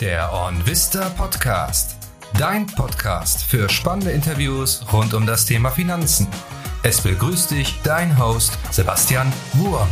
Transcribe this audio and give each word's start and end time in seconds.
Der 0.00 0.30
OnVista 0.30 1.08
Podcast. 1.08 1.96
Dein 2.38 2.66
Podcast 2.66 3.42
für 3.42 3.66
spannende 3.70 4.10
Interviews 4.10 4.84
rund 4.92 5.14
um 5.14 5.24
das 5.24 5.46
Thema 5.46 5.70
Finanzen. 5.70 6.26
Es 6.82 7.00
begrüßt 7.00 7.52
dich 7.52 7.80
dein 7.82 8.18
Host 8.18 8.58
Sebastian 8.70 9.32
Wurm. 9.54 9.88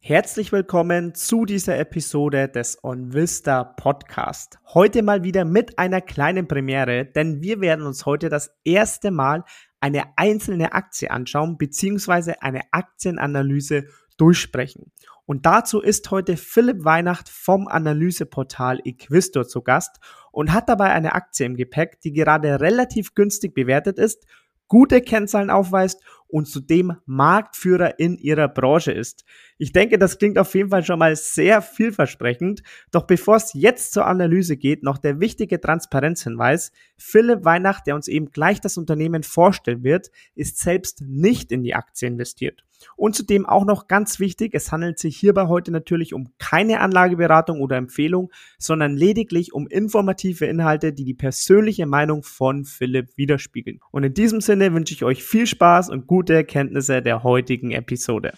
Herzlich 0.00 0.50
willkommen 0.50 1.14
zu 1.14 1.44
dieser 1.44 1.78
Episode 1.78 2.48
des 2.48 2.82
OnVista 2.82 3.62
Podcast. 3.62 4.58
Heute 4.74 5.04
mal 5.04 5.22
wieder 5.22 5.44
mit 5.44 5.78
einer 5.78 6.00
kleinen 6.00 6.48
Premiere, 6.48 7.04
denn 7.04 7.42
wir 7.42 7.60
werden 7.60 7.86
uns 7.86 8.06
heute 8.06 8.28
das 8.28 8.50
erste 8.64 9.12
Mal 9.12 9.44
eine 9.78 10.02
einzelne 10.16 10.72
Aktie 10.72 11.12
anschauen, 11.12 11.58
beziehungsweise 11.58 12.42
eine 12.42 12.62
Aktienanalyse 12.72 13.84
durchsprechen. 14.16 14.90
Und 15.26 15.46
dazu 15.46 15.80
ist 15.80 16.10
heute 16.10 16.36
Philipp 16.36 16.84
Weihnacht 16.84 17.28
vom 17.28 17.66
Analyseportal 17.66 18.80
Equistor 18.84 19.46
zu 19.46 19.62
Gast 19.62 19.98
und 20.32 20.52
hat 20.52 20.68
dabei 20.68 20.90
eine 20.90 21.14
Aktie 21.14 21.46
im 21.46 21.56
Gepäck, 21.56 22.00
die 22.00 22.12
gerade 22.12 22.60
relativ 22.60 23.14
günstig 23.14 23.54
bewertet 23.54 23.98
ist, 23.98 24.26
gute 24.68 25.00
Kennzahlen 25.00 25.50
aufweist 25.50 26.02
und 26.26 26.48
zudem 26.48 26.96
Marktführer 27.06 27.98
in 27.98 28.18
ihrer 28.18 28.48
Branche 28.48 28.92
ist. 28.92 29.24
Ich 29.56 29.72
denke, 29.72 29.98
das 29.98 30.18
klingt 30.18 30.38
auf 30.38 30.54
jeden 30.54 30.70
Fall 30.70 30.84
schon 30.84 30.98
mal 30.98 31.14
sehr 31.14 31.62
vielversprechend. 31.62 32.62
Doch 32.90 33.06
bevor 33.06 33.36
es 33.36 33.52
jetzt 33.54 33.92
zur 33.92 34.06
Analyse 34.06 34.56
geht, 34.56 34.82
noch 34.82 34.98
der 34.98 35.20
wichtige 35.20 35.60
Transparenzhinweis. 35.60 36.72
Philipp 36.96 37.44
Weihnacht, 37.44 37.86
der 37.86 37.94
uns 37.94 38.08
eben 38.08 38.30
gleich 38.30 38.60
das 38.60 38.76
Unternehmen 38.76 39.22
vorstellen 39.22 39.84
wird, 39.84 40.10
ist 40.34 40.58
selbst 40.58 41.02
nicht 41.02 41.52
in 41.52 41.62
die 41.62 41.74
Aktie 41.74 42.08
investiert. 42.08 42.64
Und 42.96 43.14
zudem 43.14 43.46
auch 43.46 43.64
noch 43.64 43.88
ganz 43.88 44.20
wichtig, 44.20 44.54
es 44.54 44.72
handelt 44.72 44.98
sich 44.98 45.16
hierbei 45.16 45.46
heute 45.46 45.70
natürlich 45.70 46.14
um 46.14 46.28
keine 46.38 46.80
Anlageberatung 46.80 47.60
oder 47.60 47.76
Empfehlung, 47.76 48.30
sondern 48.58 48.96
lediglich 48.96 49.52
um 49.52 49.66
informative 49.66 50.46
Inhalte, 50.46 50.92
die 50.92 51.04
die 51.04 51.14
persönliche 51.14 51.86
Meinung 51.86 52.22
von 52.22 52.64
Philipp 52.64 53.16
widerspiegeln. 53.16 53.80
Und 53.90 54.04
in 54.04 54.14
diesem 54.14 54.40
Sinne 54.40 54.72
wünsche 54.72 54.94
ich 54.94 55.04
euch 55.04 55.22
viel 55.22 55.46
Spaß 55.46 55.90
und 55.90 56.06
gute 56.06 56.34
Erkenntnisse 56.34 57.02
der 57.02 57.22
heutigen 57.22 57.70
Episode. 57.70 58.32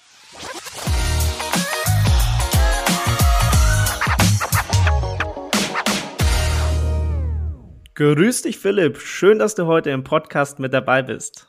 Grüß 7.96 8.42
dich, 8.42 8.58
Philipp. 8.58 9.00
Schön, 9.00 9.38
dass 9.38 9.54
du 9.54 9.64
heute 9.64 9.88
im 9.88 10.04
Podcast 10.04 10.58
mit 10.58 10.74
dabei 10.74 11.02
bist. 11.02 11.46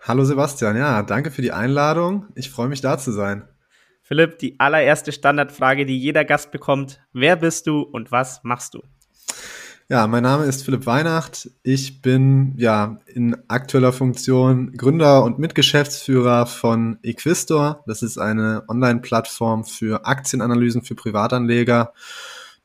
Hallo 0.00 0.24
Sebastian, 0.24 0.76
ja, 0.76 1.02
danke 1.02 1.30
für 1.30 1.42
die 1.42 1.52
Einladung. 1.52 2.26
Ich 2.34 2.50
freue 2.50 2.68
mich 2.68 2.80
da 2.80 2.98
zu 2.98 3.12
sein. 3.12 3.48
Philipp, 4.02 4.38
die 4.38 4.58
allererste 4.58 5.12
Standardfrage, 5.12 5.84
die 5.84 5.98
jeder 5.98 6.24
Gast 6.24 6.50
bekommt. 6.50 7.00
Wer 7.12 7.36
bist 7.36 7.66
du 7.66 7.82
und 7.82 8.10
was 8.10 8.42
machst 8.42 8.74
du? 8.74 8.82
Ja, 9.90 10.06
mein 10.06 10.22
Name 10.22 10.44
ist 10.44 10.64
Philipp 10.64 10.84
Weihnacht. 10.84 11.50
Ich 11.62 12.02
bin 12.02 12.52
ja 12.56 12.98
in 13.06 13.36
aktueller 13.48 13.92
Funktion 13.92 14.72
Gründer 14.72 15.24
und 15.24 15.38
Mitgeschäftsführer 15.38 16.46
von 16.46 16.98
Equistor. 17.02 17.82
Das 17.86 18.02
ist 18.02 18.18
eine 18.18 18.64
Online-Plattform 18.68 19.64
für 19.64 20.04
Aktienanalysen 20.04 20.82
für 20.82 20.94
Privatanleger. 20.94 21.92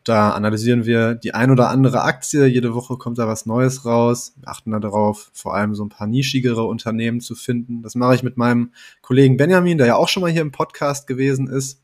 Da 0.04 0.32
analysieren 0.32 0.86
wir 0.86 1.16
die 1.16 1.34
ein 1.34 1.50
oder 1.50 1.70
andere 1.70 2.04
Aktie. 2.04 2.46
Jede 2.46 2.74
Woche 2.74 2.98
kommt 2.98 3.18
da 3.18 3.28
was 3.28 3.46
Neues 3.46 3.86
raus. 3.86 4.34
Wir 4.38 4.50
achten 4.50 4.72
da 4.72 4.80
darauf, 4.80 5.32
vor 5.34 5.56
allem 5.56 5.76
so 5.76 5.86
ein 5.86 5.90
paar 5.90 6.08
nischigere 6.08 6.66
Unternehmen 6.66 7.22
zu 7.22 7.36
finden. 7.36 7.82
Das 7.82 7.96
mache 7.96 8.16
ich 8.16 8.24
mit 8.24 8.36
meinem 8.36 8.74
Kollegen 9.02 9.38
Benjamin, 9.38 9.78
der 9.78 9.88
ja 9.88 9.96
auch 9.96 10.10
schon 10.10 10.22
mal 10.22 10.32
hier 10.32 10.42
im 10.42 10.52
Podcast 10.52 11.08
gewesen 11.08 11.48
ist. 11.48 11.82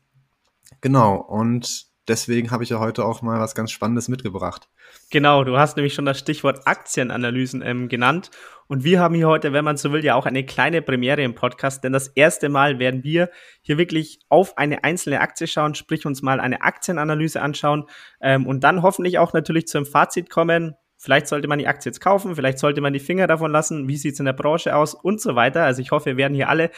Genau. 0.80 1.16
Und 1.16 1.89
deswegen 2.10 2.50
habe 2.50 2.64
ich 2.64 2.70
ja 2.70 2.78
heute 2.78 3.04
auch 3.04 3.22
mal 3.22 3.40
was 3.40 3.54
ganz 3.54 3.70
Spannendes 3.70 4.08
mitgebracht. 4.08 4.68
Genau, 5.10 5.44
du 5.44 5.56
hast 5.56 5.76
nämlich 5.76 5.94
schon 5.94 6.04
das 6.04 6.18
Stichwort 6.18 6.66
Aktienanalysen 6.66 7.62
ähm, 7.62 7.88
genannt. 7.88 8.30
Und 8.66 8.84
wir 8.84 9.00
haben 9.00 9.14
hier 9.14 9.26
heute, 9.26 9.52
wenn 9.52 9.64
man 9.64 9.76
so 9.76 9.92
will, 9.92 10.04
ja 10.04 10.14
auch 10.14 10.26
eine 10.26 10.44
kleine 10.44 10.82
Premiere 10.82 11.22
im 11.22 11.34
Podcast, 11.34 11.82
denn 11.82 11.92
das 11.92 12.08
erste 12.08 12.48
Mal 12.48 12.78
werden 12.78 13.02
wir 13.02 13.30
hier 13.62 13.78
wirklich 13.78 14.20
auf 14.28 14.58
eine 14.58 14.84
einzelne 14.84 15.20
Aktie 15.20 15.46
schauen, 15.46 15.74
sprich 15.74 16.04
uns 16.06 16.22
mal 16.22 16.38
eine 16.38 16.62
Aktienanalyse 16.62 17.40
anschauen 17.40 17.86
ähm, 18.20 18.46
und 18.46 18.62
dann 18.62 18.82
hoffentlich 18.82 19.18
auch 19.18 19.32
natürlich 19.32 19.66
zum 19.66 19.86
Fazit 19.86 20.30
kommen. 20.30 20.74
Vielleicht 20.98 21.28
sollte 21.28 21.48
man 21.48 21.58
die 21.58 21.66
Aktie 21.66 21.88
jetzt 21.88 22.00
kaufen, 22.00 22.36
vielleicht 22.36 22.58
sollte 22.58 22.80
man 22.80 22.92
die 22.92 23.00
Finger 23.00 23.26
davon 23.26 23.50
lassen, 23.50 23.88
wie 23.88 23.96
sieht 23.96 24.12
es 24.14 24.20
in 24.20 24.26
der 24.26 24.34
Branche 24.34 24.76
aus 24.76 24.94
und 24.94 25.20
so 25.20 25.34
weiter. 25.34 25.64
Also 25.64 25.80
ich 25.80 25.90
hoffe, 25.92 26.06
wir 26.06 26.16
werden 26.16 26.34
hier 26.34 26.48
alle 26.48 26.70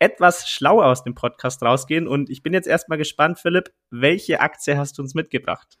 etwas 0.00 0.48
schlauer 0.48 0.86
aus 0.86 1.04
dem 1.04 1.14
Podcast 1.14 1.62
rausgehen. 1.62 2.08
Und 2.08 2.28
ich 2.30 2.42
bin 2.42 2.52
jetzt 2.52 2.66
erstmal 2.66 2.98
gespannt, 2.98 3.38
Philipp, 3.38 3.70
welche 3.90 4.40
Aktie 4.40 4.76
hast 4.76 4.98
du 4.98 5.02
uns 5.02 5.14
mitgebracht? 5.14 5.78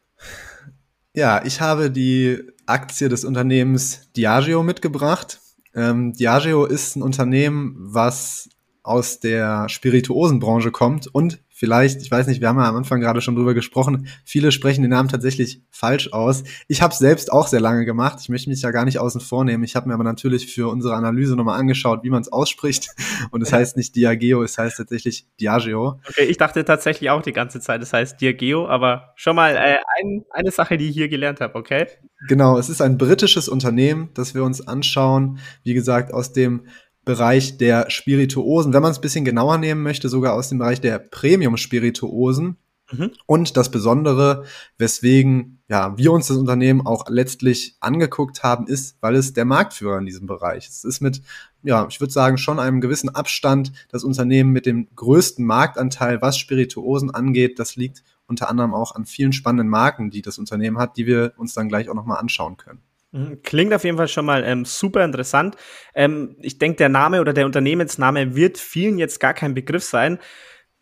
Ja, 1.14 1.44
ich 1.44 1.60
habe 1.60 1.90
die 1.90 2.40
Aktie 2.66 3.08
des 3.08 3.24
Unternehmens 3.24 4.12
Diageo 4.12 4.62
mitgebracht. 4.62 5.40
Ähm, 5.74 6.12
Diageo 6.12 6.66
ist 6.66 6.96
ein 6.96 7.02
Unternehmen, 7.02 7.74
was 7.78 8.48
aus 8.82 9.20
der 9.20 9.68
Spirituosenbranche 9.68 10.70
kommt 10.70 11.12
und 11.12 11.40
vielleicht, 11.60 12.00
ich 12.00 12.10
weiß 12.10 12.26
nicht, 12.26 12.40
wir 12.40 12.48
haben 12.48 12.56
ja 12.56 12.66
am 12.66 12.76
Anfang 12.76 13.02
gerade 13.02 13.20
schon 13.20 13.36
drüber 13.36 13.52
gesprochen, 13.52 14.08
viele 14.24 14.50
sprechen 14.50 14.80
den 14.80 14.92
Namen 14.92 15.10
tatsächlich 15.10 15.60
falsch 15.70 16.10
aus. 16.10 16.42
Ich 16.68 16.80
habe 16.80 16.94
es 16.94 16.98
selbst 16.98 17.30
auch 17.30 17.48
sehr 17.48 17.60
lange 17.60 17.84
gemacht. 17.84 18.18
Ich 18.22 18.30
möchte 18.30 18.48
mich 18.48 18.62
ja 18.62 18.70
gar 18.70 18.86
nicht 18.86 18.98
außen 18.98 19.20
vornehmen. 19.20 19.62
Ich 19.62 19.76
habe 19.76 19.86
mir 19.86 19.92
aber 19.92 20.02
natürlich 20.02 20.52
für 20.52 20.70
unsere 20.70 20.94
Analyse 20.94 21.36
nochmal 21.36 21.60
angeschaut, 21.60 22.02
wie 22.02 22.08
man 22.08 22.22
es 22.22 22.32
ausspricht. 22.32 22.88
Und 23.30 23.42
es 23.42 23.52
heißt 23.52 23.76
nicht 23.76 23.94
Diageo, 23.94 24.42
es 24.42 24.56
heißt 24.56 24.78
tatsächlich 24.78 25.26
Diageo. 25.38 26.00
Okay, 26.08 26.24
ich 26.24 26.38
dachte 26.38 26.64
tatsächlich 26.64 27.10
auch 27.10 27.20
die 27.20 27.34
ganze 27.34 27.60
Zeit, 27.60 27.82
es 27.82 27.92
heißt 27.92 28.18
Diageo, 28.18 28.66
aber 28.66 29.12
schon 29.16 29.36
mal 29.36 29.54
äh, 29.54 29.76
ein, 30.00 30.24
eine 30.30 30.52
Sache, 30.52 30.78
die 30.78 30.88
ich 30.88 30.94
hier 30.94 31.10
gelernt 31.10 31.42
habe, 31.42 31.56
okay? 31.56 31.88
Genau, 32.26 32.56
es 32.56 32.70
ist 32.70 32.80
ein 32.80 32.96
britisches 32.96 33.50
Unternehmen, 33.50 34.08
das 34.14 34.34
wir 34.34 34.44
uns 34.44 34.66
anschauen. 34.66 35.40
Wie 35.62 35.74
gesagt, 35.74 36.14
aus 36.14 36.32
dem 36.32 36.62
Bereich 37.04 37.56
der 37.58 37.90
Spirituosen, 37.90 38.72
wenn 38.72 38.82
man 38.82 38.92
es 38.92 38.98
ein 38.98 39.02
bisschen 39.02 39.24
genauer 39.24 39.58
nehmen 39.58 39.82
möchte, 39.82 40.08
sogar 40.08 40.34
aus 40.34 40.48
dem 40.48 40.58
Bereich 40.58 40.80
der 40.80 40.98
Premium-Spirituosen. 40.98 42.56
Mhm. 42.92 43.12
Und 43.26 43.56
das 43.56 43.70
Besondere, 43.70 44.44
weswegen 44.78 45.60
ja, 45.68 45.96
wir 45.96 46.10
uns 46.12 46.26
das 46.26 46.36
Unternehmen 46.36 46.84
auch 46.84 47.08
letztlich 47.08 47.76
angeguckt 47.78 48.42
haben, 48.42 48.66
ist, 48.66 48.96
weil 49.00 49.14
es 49.14 49.32
der 49.32 49.44
Marktführer 49.44 49.98
in 49.98 50.06
diesem 50.06 50.26
Bereich 50.26 50.66
ist. 50.66 50.78
Es 50.78 50.84
ist 50.84 51.00
mit, 51.00 51.22
ja, 51.62 51.86
ich 51.88 52.00
würde 52.00 52.12
sagen, 52.12 52.38
schon 52.38 52.58
einem 52.58 52.80
gewissen 52.80 53.08
Abstand 53.08 53.72
das 53.88 54.02
Unternehmen 54.02 54.50
mit 54.50 54.66
dem 54.66 54.88
größten 54.96 55.46
Marktanteil, 55.46 56.20
was 56.20 56.38
Spirituosen 56.38 57.12
angeht. 57.12 57.60
Das 57.60 57.76
liegt 57.76 58.02
unter 58.26 58.50
anderem 58.50 58.74
auch 58.74 58.96
an 58.96 59.04
vielen 59.04 59.32
spannenden 59.32 59.68
Marken, 59.68 60.10
die 60.10 60.22
das 60.22 60.38
Unternehmen 60.38 60.78
hat, 60.78 60.96
die 60.96 61.06
wir 61.06 61.34
uns 61.36 61.54
dann 61.54 61.68
gleich 61.68 61.88
auch 61.88 61.94
nochmal 61.94 62.18
anschauen 62.18 62.56
können. 62.56 62.80
Mhm, 63.12 63.42
klingt 63.42 63.74
auf 63.74 63.84
jeden 63.84 63.96
Fall 63.96 64.08
schon 64.08 64.24
mal 64.24 64.44
ähm, 64.44 64.64
super 64.64 65.04
interessant. 65.04 65.56
Ähm, 65.94 66.36
ich 66.40 66.58
denke, 66.58 66.76
der 66.76 66.88
Name 66.88 67.20
oder 67.20 67.32
der 67.32 67.46
Unternehmensname 67.46 68.36
wird 68.36 68.58
vielen 68.58 68.98
jetzt 68.98 69.18
gar 69.18 69.34
kein 69.34 69.54
Begriff 69.54 69.84
sein. 69.84 70.18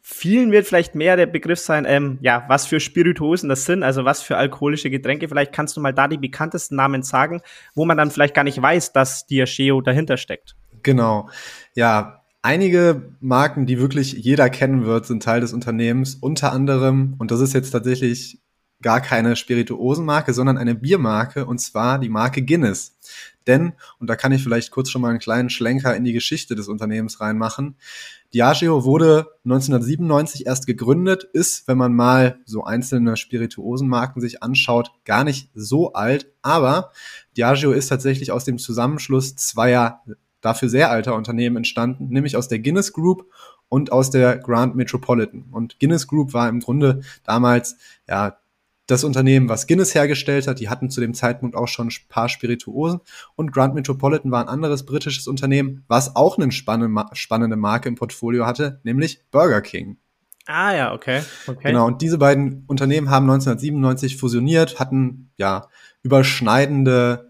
Vielen 0.02 0.52
wird 0.52 0.66
vielleicht 0.66 0.94
mehr 0.94 1.16
der 1.16 1.26
Begriff 1.26 1.58
sein, 1.58 1.84
ähm, 1.86 2.18
ja, 2.22 2.44
was 2.48 2.66
für 2.66 2.80
Spirituosen 2.80 3.48
das 3.48 3.66
sind, 3.66 3.82
also 3.82 4.06
was 4.06 4.22
für 4.22 4.38
alkoholische 4.38 4.88
Getränke. 4.88 5.28
Vielleicht 5.28 5.52
kannst 5.52 5.76
du 5.76 5.80
mal 5.80 5.92
da 5.92 6.08
die 6.08 6.16
bekanntesten 6.16 6.76
Namen 6.76 7.02
sagen, 7.02 7.42
wo 7.74 7.84
man 7.84 7.98
dann 7.98 8.10
vielleicht 8.10 8.34
gar 8.34 8.44
nicht 8.44 8.60
weiß, 8.60 8.92
dass 8.92 9.26
Diageo 9.26 9.82
dahinter 9.82 10.16
steckt. 10.16 10.56
Genau. 10.82 11.28
Ja, 11.74 12.22
einige 12.40 13.16
Marken, 13.20 13.66
die 13.66 13.78
wirklich 13.80 14.12
jeder 14.12 14.48
kennen 14.48 14.86
wird, 14.86 15.04
sind 15.04 15.22
Teil 15.22 15.42
des 15.42 15.52
Unternehmens. 15.52 16.14
Unter 16.14 16.52
anderem, 16.52 17.14
und 17.18 17.30
das 17.30 17.40
ist 17.40 17.52
jetzt 17.52 17.70
tatsächlich 17.70 18.40
gar 18.82 19.00
keine 19.00 19.36
Spirituosenmarke, 19.36 20.32
sondern 20.32 20.58
eine 20.58 20.74
Biermarke 20.74 21.46
und 21.46 21.58
zwar 21.58 21.98
die 21.98 22.08
Marke 22.08 22.42
Guinness. 22.42 22.96
Denn, 23.46 23.72
und 23.98 24.08
da 24.08 24.16
kann 24.16 24.32
ich 24.32 24.42
vielleicht 24.42 24.70
kurz 24.70 24.90
schon 24.90 25.02
mal 25.02 25.08
einen 25.08 25.18
kleinen 25.18 25.50
Schlenker 25.50 25.96
in 25.96 26.04
die 26.04 26.12
Geschichte 26.12 26.54
des 26.54 26.68
Unternehmens 26.68 27.20
reinmachen, 27.20 27.76
Diageo 28.34 28.84
wurde 28.84 29.28
1997 29.44 30.44
erst 30.44 30.66
gegründet, 30.66 31.24
ist, 31.32 31.66
wenn 31.66 31.78
man 31.78 31.94
mal 31.94 32.40
so 32.44 32.62
einzelne 32.62 33.16
Spirituosenmarken 33.16 34.20
sich 34.20 34.42
anschaut, 34.42 34.90
gar 35.06 35.24
nicht 35.24 35.50
so 35.54 35.94
alt, 35.94 36.30
aber 36.42 36.92
Diageo 37.38 37.72
ist 37.72 37.88
tatsächlich 37.88 38.30
aus 38.30 38.44
dem 38.44 38.58
Zusammenschluss 38.58 39.34
zweier 39.36 40.02
dafür 40.42 40.68
sehr 40.68 40.90
alter 40.90 41.14
Unternehmen 41.14 41.56
entstanden, 41.56 42.08
nämlich 42.10 42.36
aus 42.36 42.48
der 42.48 42.58
Guinness 42.58 42.92
Group 42.92 43.30
und 43.70 43.92
aus 43.92 44.10
der 44.10 44.36
Grand 44.36 44.76
Metropolitan. 44.76 45.46
Und 45.50 45.80
Guinness 45.80 46.06
Group 46.06 46.34
war 46.34 46.50
im 46.50 46.60
Grunde 46.60 47.00
damals 47.24 47.76
ja 48.06 48.38
das 48.88 49.04
Unternehmen, 49.04 49.48
was 49.48 49.66
Guinness 49.66 49.94
hergestellt 49.94 50.48
hat, 50.48 50.58
die 50.58 50.68
hatten 50.68 50.90
zu 50.90 51.00
dem 51.00 51.14
Zeitpunkt 51.14 51.54
auch 51.54 51.68
schon 51.68 51.88
ein 51.88 52.08
paar 52.08 52.28
Spirituosen 52.28 53.00
und 53.36 53.52
Grand 53.52 53.74
Metropolitan 53.74 54.32
war 54.32 54.40
ein 54.40 54.48
anderes 54.48 54.84
britisches 54.84 55.28
Unternehmen, 55.28 55.84
was 55.88 56.16
auch 56.16 56.38
eine 56.38 56.50
spannende 56.50 57.56
Marke 57.56 57.88
im 57.88 57.94
Portfolio 57.94 58.46
hatte, 58.46 58.80
nämlich 58.82 59.22
Burger 59.30 59.60
King. 59.60 59.98
Ah 60.46 60.74
ja, 60.74 60.94
okay. 60.94 61.22
okay. 61.46 61.68
Genau, 61.68 61.86
und 61.86 62.00
diese 62.00 62.16
beiden 62.16 62.64
Unternehmen 62.66 63.10
haben 63.10 63.24
1997 63.24 64.16
fusioniert, 64.16 64.80
hatten 64.80 65.30
ja 65.36 65.68
überschneidende 66.02 67.27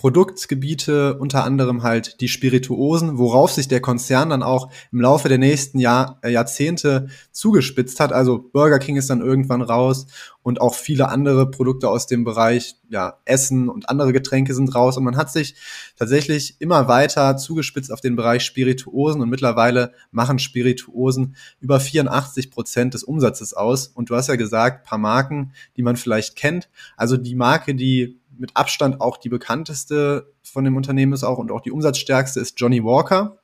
Produktgebiete, 0.00 1.18
unter 1.18 1.44
anderem 1.44 1.82
halt 1.82 2.22
die 2.22 2.28
Spirituosen, 2.28 3.18
worauf 3.18 3.52
sich 3.52 3.68
der 3.68 3.82
Konzern 3.82 4.30
dann 4.30 4.42
auch 4.42 4.70
im 4.92 5.02
Laufe 5.02 5.28
der 5.28 5.36
nächsten 5.36 5.78
Jahr, 5.78 6.18
äh, 6.22 6.30
Jahrzehnte 6.30 7.08
zugespitzt 7.32 8.00
hat. 8.00 8.10
Also 8.10 8.38
Burger 8.38 8.78
King 8.78 8.96
ist 8.96 9.10
dann 9.10 9.20
irgendwann 9.20 9.60
raus 9.60 10.06
und 10.42 10.62
auch 10.62 10.74
viele 10.74 11.10
andere 11.10 11.50
Produkte 11.50 11.90
aus 11.90 12.06
dem 12.06 12.24
Bereich 12.24 12.76
ja, 12.88 13.18
Essen 13.26 13.68
und 13.68 13.90
andere 13.90 14.14
Getränke 14.14 14.54
sind 14.54 14.74
raus. 14.74 14.96
Und 14.96 15.04
man 15.04 15.18
hat 15.18 15.30
sich 15.30 15.54
tatsächlich 15.96 16.56
immer 16.60 16.88
weiter 16.88 17.36
zugespitzt 17.36 17.92
auf 17.92 18.00
den 18.00 18.16
Bereich 18.16 18.42
Spirituosen 18.42 19.20
und 19.20 19.28
mittlerweile 19.28 19.92
machen 20.12 20.38
Spirituosen 20.38 21.36
über 21.60 21.78
84 21.78 22.50
Prozent 22.50 22.94
des 22.94 23.04
Umsatzes 23.04 23.52
aus. 23.52 23.88
Und 23.88 24.08
du 24.08 24.16
hast 24.16 24.28
ja 24.28 24.36
gesagt, 24.36 24.86
paar 24.86 24.96
Marken, 24.96 25.52
die 25.76 25.82
man 25.82 25.96
vielleicht 25.96 26.36
kennt. 26.36 26.70
Also 26.96 27.18
die 27.18 27.34
Marke, 27.34 27.74
die 27.74 28.19
mit 28.40 28.56
Abstand 28.56 29.00
auch 29.00 29.18
die 29.18 29.28
bekannteste 29.28 30.32
von 30.42 30.64
dem 30.64 30.76
Unternehmen 30.76 31.12
ist 31.12 31.24
auch 31.24 31.38
und 31.38 31.52
auch 31.52 31.60
die 31.60 31.70
umsatzstärkste 31.70 32.40
ist 32.40 32.58
Johnny 32.58 32.82
Walker. 32.82 33.38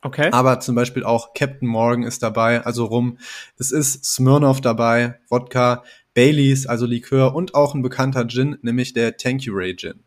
Okay. 0.00 0.30
Aber 0.30 0.60
zum 0.60 0.74
Beispiel 0.74 1.04
auch 1.04 1.34
Captain 1.34 1.68
Morgan 1.68 2.04
ist 2.04 2.22
dabei, 2.22 2.64
also 2.64 2.84
rum. 2.84 3.18
Es 3.58 3.72
ist 3.72 4.04
Smirnoff 4.04 4.60
dabei, 4.60 5.18
Wodka, 5.28 5.82
Baileys, 6.14 6.66
also 6.66 6.86
Likör 6.86 7.34
und 7.34 7.54
auch 7.54 7.74
ein 7.74 7.82
bekannter 7.82 8.26
Gin, 8.26 8.58
nämlich 8.62 8.92
der 8.92 9.16
Thank 9.16 9.42
You 9.42 9.54
Ray 9.54 9.76
Gin. 9.76 10.04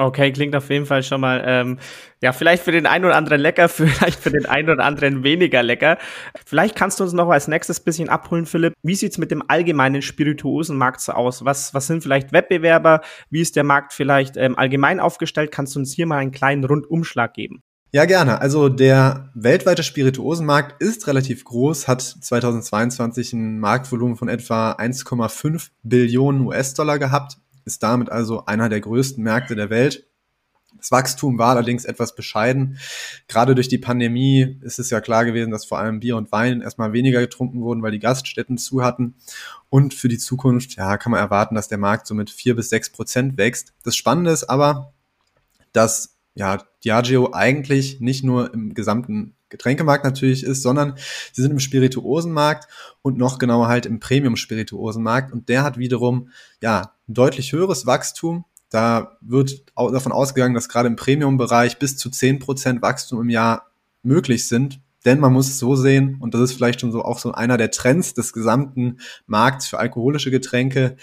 Okay, 0.00 0.32
klingt 0.32 0.56
auf 0.56 0.70
jeden 0.70 0.86
Fall 0.86 1.02
schon 1.02 1.20
mal, 1.20 1.42
ähm, 1.44 1.78
ja, 2.22 2.32
vielleicht 2.32 2.62
für 2.62 2.72
den 2.72 2.86
einen 2.86 3.04
oder 3.04 3.16
anderen 3.16 3.38
lecker, 3.38 3.68
vielleicht 3.68 4.18
für 4.18 4.30
den 4.30 4.46
einen 4.46 4.70
oder 4.70 4.82
anderen 4.82 5.24
weniger 5.24 5.62
lecker. 5.62 5.98
Vielleicht 6.46 6.74
kannst 6.74 6.98
du 6.98 7.04
uns 7.04 7.12
noch 7.12 7.28
als 7.28 7.48
nächstes 7.48 7.80
bisschen 7.80 8.08
abholen, 8.08 8.46
Philipp. 8.46 8.72
Wie 8.82 8.94
sieht's 8.94 9.18
mit 9.18 9.30
dem 9.30 9.42
allgemeinen 9.48 10.00
Spirituosenmarkt 10.00 11.02
so 11.02 11.12
aus? 11.12 11.44
Was, 11.44 11.74
was 11.74 11.86
sind 11.86 12.02
vielleicht 12.02 12.32
Wettbewerber? 12.32 13.02
Wie 13.28 13.42
ist 13.42 13.56
der 13.56 13.64
Markt 13.64 13.92
vielleicht 13.92 14.38
ähm, 14.38 14.56
allgemein 14.58 15.00
aufgestellt? 15.00 15.52
Kannst 15.52 15.74
du 15.74 15.80
uns 15.80 15.92
hier 15.92 16.06
mal 16.06 16.16
einen 16.16 16.32
kleinen 16.32 16.64
Rundumschlag 16.64 17.34
geben? 17.34 17.62
Ja, 17.92 18.06
gerne. 18.06 18.40
Also 18.40 18.70
der 18.70 19.28
weltweite 19.34 19.82
Spirituosenmarkt 19.82 20.80
ist 20.80 21.08
relativ 21.08 21.44
groß, 21.44 21.88
hat 21.88 22.00
2022 22.00 23.34
ein 23.34 23.58
Marktvolumen 23.58 24.16
von 24.16 24.30
etwa 24.30 24.72
1,5 24.72 25.68
Billionen 25.82 26.46
US-Dollar 26.46 26.98
gehabt, 26.98 27.36
ist 27.64 27.82
damit 27.82 28.10
also 28.10 28.46
einer 28.46 28.68
der 28.68 28.80
größten 28.80 29.22
Märkte 29.22 29.54
der 29.54 29.70
Welt. 29.70 30.06
Das 30.76 30.92
Wachstum 30.92 31.38
war 31.38 31.50
allerdings 31.50 31.84
etwas 31.84 32.14
bescheiden. 32.14 32.78
Gerade 33.28 33.54
durch 33.54 33.68
die 33.68 33.78
Pandemie 33.78 34.58
ist 34.62 34.78
es 34.78 34.90
ja 34.90 35.00
klar 35.00 35.24
gewesen, 35.24 35.50
dass 35.50 35.64
vor 35.64 35.78
allem 35.78 36.00
Bier 36.00 36.16
und 36.16 36.30
Wein 36.32 36.60
erstmal 36.60 36.92
weniger 36.92 37.20
getrunken 37.20 37.60
wurden, 37.60 37.82
weil 37.82 37.92
die 37.92 37.98
Gaststätten 37.98 38.56
zu 38.56 38.82
hatten. 38.82 39.16
Und 39.68 39.94
für 39.94 40.08
die 40.08 40.18
Zukunft, 40.18 40.76
ja, 40.76 40.96
kann 40.96 41.12
man 41.12 41.20
erwarten, 41.20 41.54
dass 41.54 41.68
der 41.68 41.78
Markt 41.78 42.06
so 42.06 42.14
mit 42.14 42.30
vier 42.30 42.54
bis 42.54 42.70
sechs 42.70 42.90
Prozent 42.90 43.36
wächst. 43.36 43.74
Das 43.82 43.96
Spannende 43.96 44.30
ist 44.30 44.44
aber, 44.44 44.92
dass 45.72 46.16
ja, 46.34 46.58
Diageo 46.84 47.32
eigentlich 47.32 48.00
nicht 48.00 48.24
nur 48.24 48.54
im 48.54 48.72
gesamten 48.72 49.34
Getränkemarkt 49.50 50.04
natürlich 50.04 50.44
ist, 50.44 50.62
sondern 50.62 50.94
sie 51.32 51.42
sind 51.42 51.50
im 51.50 51.58
Spirituosenmarkt 51.58 52.68
und 53.02 53.18
noch 53.18 53.38
genauer 53.38 53.68
halt 53.68 53.84
im 53.84 54.00
Premium-Spirituosenmarkt 54.00 55.32
und 55.32 55.48
der 55.48 55.64
hat 55.64 55.76
wiederum 55.76 56.30
ja 56.62 56.94
deutlich 57.14 57.52
höheres 57.52 57.86
Wachstum. 57.86 58.44
Da 58.70 59.16
wird 59.20 59.64
davon 59.76 60.12
ausgegangen, 60.12 60.54
dass 60.54 60.68
gerade 60.68 60.88
im 60.88 60.96
Premium-Bereich 60.96 61.78
bis 61.78 61.96
zu 61.96 62.10
zehn 62.10 62.38
Prozent 62.38 62.82
Wachstum 62.82 63.20
im 63.20 63.28
Jahr 63.28 63.70
möglich 64.02 64.46
sind. 64.46 64.80
Denn 65.04 65.18
man 65.18 65.32
muss 65.32 65.48
es 65.48 65.58
so 65.58 65.76
sehen, 65.76 66.18
und 66.20 66.34
das 66.34 66.42
ist 66.42 66.52
vielleicht 66.52 66.80
schon 66.80 66.92
so 66.92 67.02
auch 67.02 67.18
so 67.18 67.32
einer 67.32 67.56
der 67.56 67.70
Trends 67.70 68.12
des 68.14 68.32
gesamten 68.32 68.98
Markts 69.26 69.66
für 69.66 69.78
alkoholische 69.78 70.30
Getränke. 70.30 70.96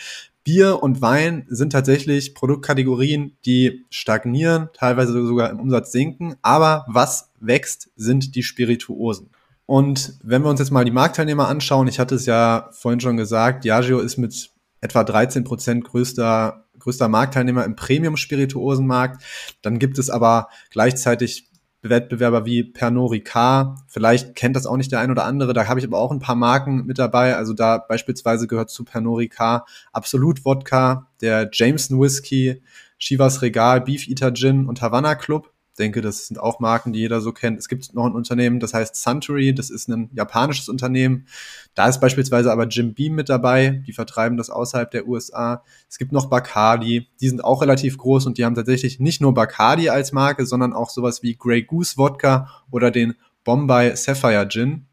Bier 0.43 0.81
und 0.81 1.01
Wein 1.01 1.45
sind 1.49 1.71
tatsächlich 1.71 2.35
Produktkategorien, 2.35 3.35
die 3.45 3.85
stagnieren, 3.89 4.69
teilweise 4.73 5.25
sogar 5.25 5.49
im 5.49 5.59
Umsatz 5.59 5.91
sinken. 5.91 6.35
Aber 6.41 6.85
was 6.87 7.31
wächst, 7.39 7.89
sind 7.95 8.35
die 8.35 8.43
Spirituosen. 8.43 9.31
Und 9.65 10.13
wenn 10.23 10.43
wir 10.43 10.49
uns 10.49 10.61
jetzt 10.61 10.71
mal 10.71 10.85
die 10.85 10.91
Marktteilnehmer 10.91 11.49
anschauen, 11.49 11.89
ich 11.89 11.99
hatte 11.99 12.15
es 12.15 12.25
ja 12.25 12.69
vorhin 12.71 13.01
schon 13.01 13.17
gesagt, 13.17 13.65
Diageo 13.65 13.99
ist 13.99 14.17
mit 14.17 14.51
etwa 14.81 15.03
13 15.03 15.43
Prozent 15.43 15.83
größter, 15.83 16.65
größter 16.79 17.07
Marktteilnehmer 17.07 17.65
im 17.65 17.75
Premium-Spirituosenmarkt. 17.75 19.23
Dann 19.61 19.79
gibt 19.79 19.97
es 19.97 20.09
aber 20.09 20.49
gleichzeitig 20.69 21.49
Wettbewerber 21.81 22.45
wie 22.45 22.63
Pernod 22.63 23.11
Ricard. 23.11 23.79
Vielleicht 23.87 24.35
kennt 24.35 24.55
das 24.55 24.65
auch 24.65 24.77
nicht 24.77 24.91
der 24.91 24.99
ein 24.99 25.11
oder 25.11 25.25
andere. 25.25 25.53
Da 25.53 25.67
habe 25.67 25.79
ich 25.79 25.85
aber 25.85 25.99
auch 25.99 26.11
ein 26.11 26.19
paar 26.19 26.35
Marken 26.35 26.85
mit 26.85 26.99
dabei. 26.99 27.35
Also 27.35 27.53
da 27.53 27.77
beispielsweise 27.77 28.47
gehört 28.47 28.69
zu 28.69 28.83
Pernod 28.83 29.19
Ricard 29.19 29.67
Absolut 29.91 30.43
Wodka, 30.45 31.07
der 31.21 31.49
Jameson 31.51 31.99
Whisky, 31.99 32.61
Chivas 32.99 33.41
Regal, 33.41 33.81
Beef 33.81 34.07
Eater 34.07 34.33
Gin 34.33 34.67
und 34.67 34.81
Havana 34.81 35.15
Club 35.15 35.51
denke, 35.77 36.01
das 36.01 36.27
sind 36.27 36.39
auch 36.39 36.59
Marken, 36.59 36.93
die 36.93 36.99
jeder 36.99 37.21
so 37.21 37.31
kennt. 37.31 37.57
Es 37.57 37.67
gibt 37.67 37.93
noch 37.93 38.05
ein 38.05 38.13
Unternehmen, 38.13 38.59
das 38.59 38.73
heißt 38.73 38.95
Suntory, 38.95 39.53
das 39.53 39.69
ist 39.69 39.87
ein 39.87 40.09
japanisches 40.13 40.69
Unternehmen. 40.69 41.27
Da 41.75 41.87
ist 41.87 41.99
beispielsweise 41.99 42.51
aber 42.51 42.67
Jim 42.67 42.93
Beam 42.93 43.15
mit 43.15 43.29
dabei, 43.29 43.83
die 43.87 43.93
vertreiben 43.93 44.37
das 44.37 44.49
außerhalb 44.49 44.89
der 44.91 45.07
USA. 45.07 45.63
Es 45.89 45.97
gibt 45.97 46.11
noch 46.11 46.27
Bacardi, 46.27 47.07
die 47.21 47.29
sind 47.29 47.43
auch 47.43 47.61
relativ 47.61 47.97
groß 47.97 48.25
und 48.25 48.37
die 48.37 48.45
haben 48.45 48.55
tatsächlich 48.55 48.99
nicht 48.99 49.21
nur 49.21 49.33
Bacardi 49.33 49.89
als 49.89 50.11
Marke, 50.11 50.45
sondern 50.45 50.73
auch 50.73 50.89
sowas 50.89 51.23
wie 51.23 51.35
Grey 51.35 51.63
Goose 51.63 51.97
Wodka 51.97 52.49
oder 52.71 52.91
den 52.91 53.15
Bombay 53.43 53.95
Sapphire 53.95 54.47
Gin. 54.47 54.87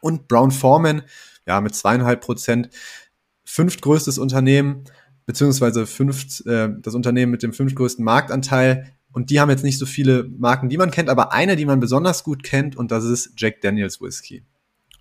Und 0.00 0.28
Brown 0.28 0.50
Foreman, 0.50 1.02
ja, 1.46 1.60
mit 1.60 1.74
zweieinhalb 1.74 2.20
Prozent, 2.20 2.68
fünftgrößtes 3.44 4.18
Unternehmen, 4.18 4.84
beziehungsweise 5.24 5.86
fünft, 5.86 6.46
äh, 6.46 6.68
das 6.80 6.94
Unternehmen 6.94 7.32
mit 7.32 7.42
dem 7.42 7.52
fünftgrößten 7.52 8.04
Marktanteil 8.04 8.95
und 9.16 9.30
die 9.30 9.40
haben 9.40 9.48
jetzt 9.48 9.64
nicht 9.64 9.78
so 9.78 9.86
viele 9.86 10.24
Marken, 10.24 10.68
die 10.68 10.76
man 10.76 10.90
kennt, 10.90 11.08
aber 11.08 11.32
eine, 11.32 11.56
die 11.56 11.64
man 11.64 11.80
besonders 11.80 12.22
gut 12.22 12.42
kennt, 12.42 12.76
und 12.76 12.90
das 12.90 13.02
ist 13.06 13.32
Jack 13.38 13.62
Daniels 13.62 13.98
Whisky. 14.02 14.44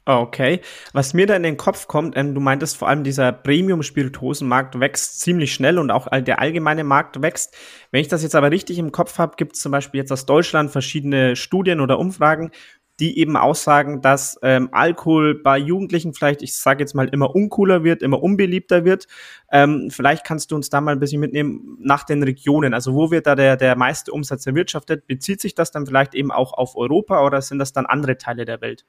Okay. 0.05 0.61
Was 0.93 1.13
mir 1.13 1.27
da 1.27 1.35
in 1.35 1.43
den 1.43 1.57
Kopf 1.57 1.87
kommt, 1.87 2.15
ähm, 2.15 2.33
du 2.33 2.39
meintest 2.39 2.77
vor 2.77 2.87
allem, 2.87 3.03
dieser 3.03 3.33
Premium-Spirituosenmarkt 3.33 4.79
wächst 4.79 5.19
ziemlich 5.19 5.53
schnell 5.53 5.77
und 5.77 5.91
auch 5.91 6.07
der 6.21 6.39
allgemeine 6.39 6.85
Markt 6.85 7.21
wächst. 7.21 7.57
Wenn 7.91 7.99
ich 7.99 8.07
das 8.07 8.23
jetzt 8.23 8.35
aber 8.35 8.51
richtig 8.51 8.79
im 8.79 8.93
Kopf 8.93 9.17
habe, 9.17 9.35
gibt 9.35 9.57
es 9.57 9.61
zum 9.61 9.73
Beispiel 9.73 9.99
jetzt 9.99 10.13
aus 10.13 10.25
Deutschland 10.25 10.71
verschiedene 10.71 11.35
Studien 11.35 11.81
oder 11.81 11.99
Umfragen, 11.99 12.51
die 12.99 13.19
eben 13.19 13.35
aussagen, 13.35 14.01
dass 14.01 14.39
ähm, 14.41 14.69
Alkohol 14.71 15.35
bei 15.41 15.57
Jugendlichen 15.57 16.13
vielleicht, 16.13 16.41
ich 16.41 16.55
sage 16.55 16.81
jetzt 16.81 16.95
mal, 16.95 17.07
immer 17.09 17.35
uncooler 17.35 17.83
wird, 17.83 18.01
immer 18.01 18.23
unbeliebter 18.23 18.85
wird. 18.85 19.07
Ähm, 19.51 19.89
vielleicht 19.91 20.23
kannst 20.23 20.51
du 20.51 20.55
uns 20.55 20.69
da 20.69 20.79
mal 20.79 20.93
ein 20.93 20.99
bisschen 20.99 21.19
mitnehmen 21.19 21.77
nach 21.81 22.03
den 22.03 22.23
Regionen. 22.23 22.73
Also 22.73 22.93
wo 22.93 23.11
wird 23.11 23.27
da 23.27 23.35
der, 23.35 23.57
der 23.57 23.75
meiste 23.75 24.11
Umsatz 24.11 24.45
erwirtschaftet? 24.45 25.07
Bezieht 25.07 25.41
sich 25.41 25.55
das 25.55 25.71
dann 25.71 25.85
vielleicht 25.85 26.15
eben 26.15 26.31
auch 26.31 26.53
auf 26.53 26.77
Europa 26.77 27.25
oder 27.25 27.41
sind 27.41 27.59
das 27.59 27.73
dann 27.73 27.85
andere 27.85 28.17
Teile 28.17 28.45
der 28.45 28.61
Welt? 28.61 28.85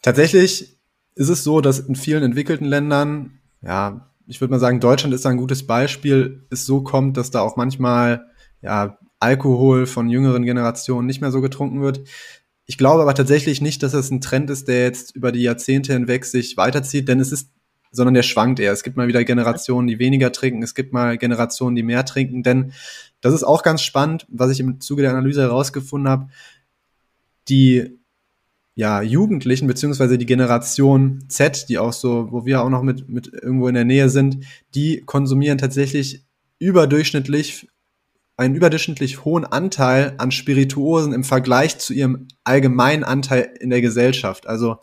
Tatsächlich 0.00 0.78
ist 1.14 1.28
es 1.28 1.44
so, 1.44 1.60
dass 1.60 1.80
in 1.80 1.96
vielen 1.96 2.22
entwickelten 2.22 2.66
Ländern, 2.66 3.38
ja, 3.62 4.10
ich 4.26 4.40
würde 4.40 4.52
mal 4.52 4.60
sagen, 4.60 4.80
Deutschland 4.80 5.14
ist 5.14 5.26
ein 5.26 5.36
gutes 5.36 5.66
Beispiel, 5.66 6.46
es 6.50 6.64
so 6.64 6.82
kommt, 6.82 7.18
dass 7.18 7.30
da 7.30 7.40
auch 7.40 7.56
manchmal 7.56 8.26
ja, 8.62 8.98
Alkohol 9.20 9.86
von 9.86 10.08
jüngeren 10.08 10.44
Generationen 10.44 11.06
nicht 11.06 11.20
mehr 11.20 11.30
so 11.30 11.40
getrunken 11.40 11.82
wird. 11.82 12.00
Ich 12.66 12.78
glaube 12.78 13.02
aber 13.02 13.14
tatsächlich 13.14 13.60
nicht, 13.60 13.82
dass 13.82 13.92
das 13.92 14.10
ein 14.10 14.20
Trend 14.20 14.50
ist, 14.50 14.68
der 14.68 14.82
jetzt 14.84 15.14
über 15.14 15.32
die 15.32 15.42
Jahrzehnte 15.42 15.92
hinweg 15.92 16.24
sich 16.24 16.56
weiterzieht, 16.56 17.08
denn 17.08 17.20
es 17.20 17.30
ist, 17.30 17.50
sondern 17.90 18.14
der 18.14 18.22
schwankt 18.22 18.58
eher. 18.58 18.72
Es 18.72 18.82
gibt 18.82 18.96
mal 18.96 19.06
wieder 19.06 19.24
Generationen, 19.24 19.86
die 19.86 19.98
weniger 19.98 20.32
trinken, 20.32 20.62
es 20.62 20.74
gibt 20.74 20.92
mal 20.92 21.18
Generationen, 21.18 21.76
die 21.76 21.82
mehr 21.82 22.04
trinken, 22.04 22.42
denn 22.42 22.72
das 23.20 23.34
ist 23.34 23.44
auch 23.44 23.62
ganz 23.62 23.82
spannend, 23.82 24.26
was 24.28 24.50
ich 24.50 24.60
im 24.60 24.80
Zuge 24.80 25.02
der 25.02 25.10
Analyse 25.10 25.42
herausgefunden 25.42 26.10
habe. 26.10 26.28
Die 27.48 27.98
ja, 28.74 29.02
Jugendlichen, 29.02 29.66
beziehungsweise 29.66 30.18
die 30.18 30.26
Generation 30.26 31.24
Z, 31.28 31.68
die 31.68 31.78
auch 31.78 31.92
so, 31.92 32.32
wo 32.32 32.44
wir 32.44 32.62
auch 32.62 32.70
noch 32.70 32.82
mit, 32.82 33.08
mit 33.08 33.32
irgendwo 33.32 33.68
in 33.68 33.74
der 33.74 33.84
Nähe 33.84 34.08
sind, 34.08 34.44
die 34.74 35.02
konsumieren 35.02 35.58
tatsächlich 35.58 36.24
überdurchschnittlich 36.58 37.68
einen 38.36 38.54
überdurchschnittlich 38.54 39.24
hohen 39.24 39.44
Anteil 39.44 40.14
an 40.18 40.30
Spirituosen 40.30 41.12
im 41.12 41.24
Vergleich 41.24 41.78
zu 41.78 41.92
ihrem 41.92 42.28
allgemeinen 42.42 43.04
Anteil 43.04 43.54
in 43.60 43.70
der 43.70 43.80
Gesellschaft. 43.80 44.46
Also 44.46 44.78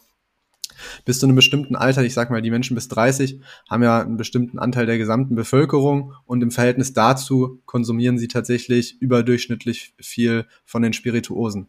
bis 1.06 1.20
zu 1.20 1.26
einem 1.26 1.36
bestimmten 1.36 1.76
Alter, 1.76 2.04
ich 2.04 2.14
sag 2.14 2.32
mal, 2.32 2.42
die 2.42 2.52
Menschen 2.52 2.76
bis 2.76 2.88
30 2.88 3.40
haben 3.70 3.84
ja 3.84 4.02
einen 4.02 4.18
bestimmten 4.18 4.60
Anteil 4.60 4.86
der 4.86 4.98
gesamten 4.98 5.36
Bevölkerung 5.36 6.14
und 6.26 6.42
im 6.42 6.52
Verhältnis 6.52 6.94
dazu 6.94 7.62
konsumieren 7.66 8.18
sie 8.18 8.28
tatsächlich 8.28 9.02
überdurchschnittlich 9.02 9.94
viel 10.00 10.46
von 10.66 10.82
den 10.82 10.94
Spirituosen. 10.94 11.68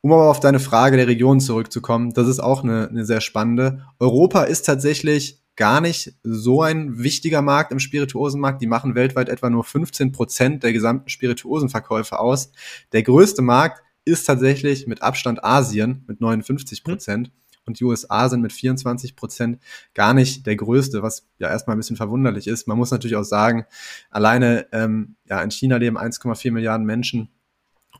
Um 0.00 0.12
aber 0.12 0.30
auf 0.30 0.40
deine 0.40 0.60
Frage 0.60 0.96
der 0.96 1.06
Region 1.06 1.40
zurückzukommen, 1.40 2.12
das 2.12 2.28
ist 2.28 2.40
auch 2.40 2.62
eine, 2.62 2.88
eine 2.88 3.06
sehr 3.06 3.20
spannende. 3.20 3.86
Europa 3.98 4.44
ist 4.44 4.66
tatsächlich 4.66 5.40
gar 5.56 5.80
nicht 5.80 6.14
so 6.22 6.62
ein 6.62 7.02
wichtiger 7.02 7.42
Markt 7.42 7.72
im 7.72 7.78
Spirituosenmarkt. 7.78 8.60
Die 8.60 8.66
machen 8.66 8.94
weltweit 8.94 9.28
etwa 9.28 9.50
nur 9.50 9.64
15 9.64 10.12
Prozent 10.12 10.62
der 10.62 10.72
gesamten 10.72 11.08
Spirituosenverkäufe 11.08 12.18
aus. 12.18 12.50
Der 12.92 13.02
größte 13.02 13.42
Markt 13.42 13.82
ist 14.04 14.24
tatsächlich 14.24 14.86
mit 14.86 15.02
Abstand 15.02 15.44
Asien 15.44 16.04
mit 16.06 16.20
59 16.20 16.84
Prozent. 16.84 17.30
und 17.66 17.80
die 17.80 17.84
USA 17.84 18.28
sind 18.28 18.42
mit 18.42 18.52
24 18.52 19.16
Prozent 19.16 19.58
gar 19.94 20.12
nicht 20.12 20.46
der 20.46 20.54
größte, 20.54 21.02
was 21.02 21.26
ja 21.38 21.48
erstmal 21.48 21.76
ein 21.76 21.78
bisschen 21.78 21.96
verwunderlich 21.96 22.46
ist. 22.46 22.68
Man 22.68 22.76
muss 22.76 22.90
natürlich 22.90 23.16
auch 23.16 23.24
sagen, 23.24 23.64
alleine 24.10 24.66
ähm, 24.72 25.16
ja, 25.24 25.40
in 25.42 25.50
China 25.50 25.78
leben 25.78 25.96
1,4 25.96 26.50
Milliarden 26.50 26.84
Menschen 26.84 27.30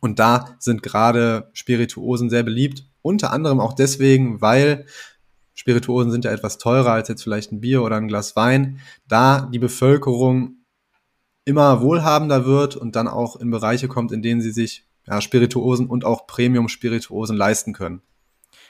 und 0.01 0.19
da 0.19 0.55
sind 0.59 0.83
gerade 0.83 1.49
Spirituosen 1.55 2.29
sehr 2.29 2.43
beliebt. 2.43 2.85
Unter 3.01 3.33
anderem 3.33 3.59
auch 3.59 3.73
deswegen, 3.73 4.43
weil 4.43 4.85
Spirituosen 5.55 6.11
sind 6.11 6.25
ja 6.25 6.33
etwas 6.33 6.59
teurer 6.59 6.93
als 6.93 7.09
jetzt 7.09 7.23
vielleicht 7.23 7.53
ein 7.53 7.61
Bier 7.61 7.83
oder 7.83 7.97
ein 7.97 8.09
Glas 8.09 8.37
Wein. 8.37 8.81
Da 9.09 9.49
die 9.53 9.59
Bevölkerung 9.59 10.57
immer 11.45 11.81
wohlhabender 11.81 12.45
wird 12.45 12.77
und 12.77 12.97
dann 12.97 13.09
auch 13.09 13.37
in 13.37 13.51
Bereiche 13.51 13.89
kommt, 13.89 14.13
in 14.13 14.23
denen 14.23 14.41
sie 14.41 14.51
sich 14.51 14.87
ja, 15.07 15.21
Spirituosen 15.21 15.87
und 15.87 16.05
auch 16.05 16.27
Premium-Spirituosen 16.27 17.37
leisten 17.37 17.73
können. 17.73 18.03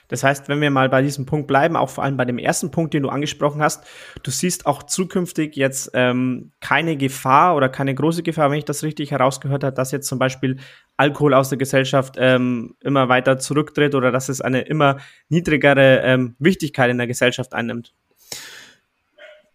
Das 0.09 0.23
heißt, 0.23 0.49
wenn 0.49 0.61
wir 0.61 0.71
mal 0.71 0.89
bei 0.89 1.03
diesem 1.03 1.27
Punkt 1.27 1.47
bleiben, 1.47 1.77
auch 1.77 1.89
vor 1.89 2.05
allem 2.05 2.17
bei 2.17 2.25
dem 2.25 2.39
ersten 2.39 2.71
Punkt, 2.71 2.95
den 2.95 3.03
du 3.03 3.09
angesprochen 3.09 3.63
hast, 3.63 3.85
du 4.23 4.31
siehst 4.31 4.67
auch 4.67 4.83
zukünftig 4.83 5.57
jetzt 5.57 5.91
ähm, 5.95 6.53
keine 6.61 6.97
Gefahr 6.97 7.57
oder 7.57 7.69
keine 7.69 7.95
große 7.95 8.23
Gefahr, 8.23 8.51
wenn 8.51 8.59
ich 8.59 8.65
das 8.65 8.83
richtig 8.83 9.11
herausgehört 9.11 9.65
habe, 9.65 9.75
dass 9.75 9.93
jetzt 9.93 10.07
zum 10.07 10.19
Beispiel 10.19 10.59
Alkohol 10.97 11.35
aus 11.35 11.49
der 11.49 11.59
Gesellschaft 11.59 12.17
ähm, 12.19 12.75
immer 12.81 13.09
weiter 13.09 13.39
zurücktritt 13.39 13.95
oder 13.95 14.13
dass 14.13 14.29
es 14.29 14.41
eine 14.41 14.63
immer 14.63 14.99
niedrigere 15.29 16.01
ähm, 16.03 16.37
Wichtigkeit 16.39 16.91
in 16.91 16.99
der 16.99 17.07
Gesellschaft 17.07 17.55
einnimmt. 17.55 17.95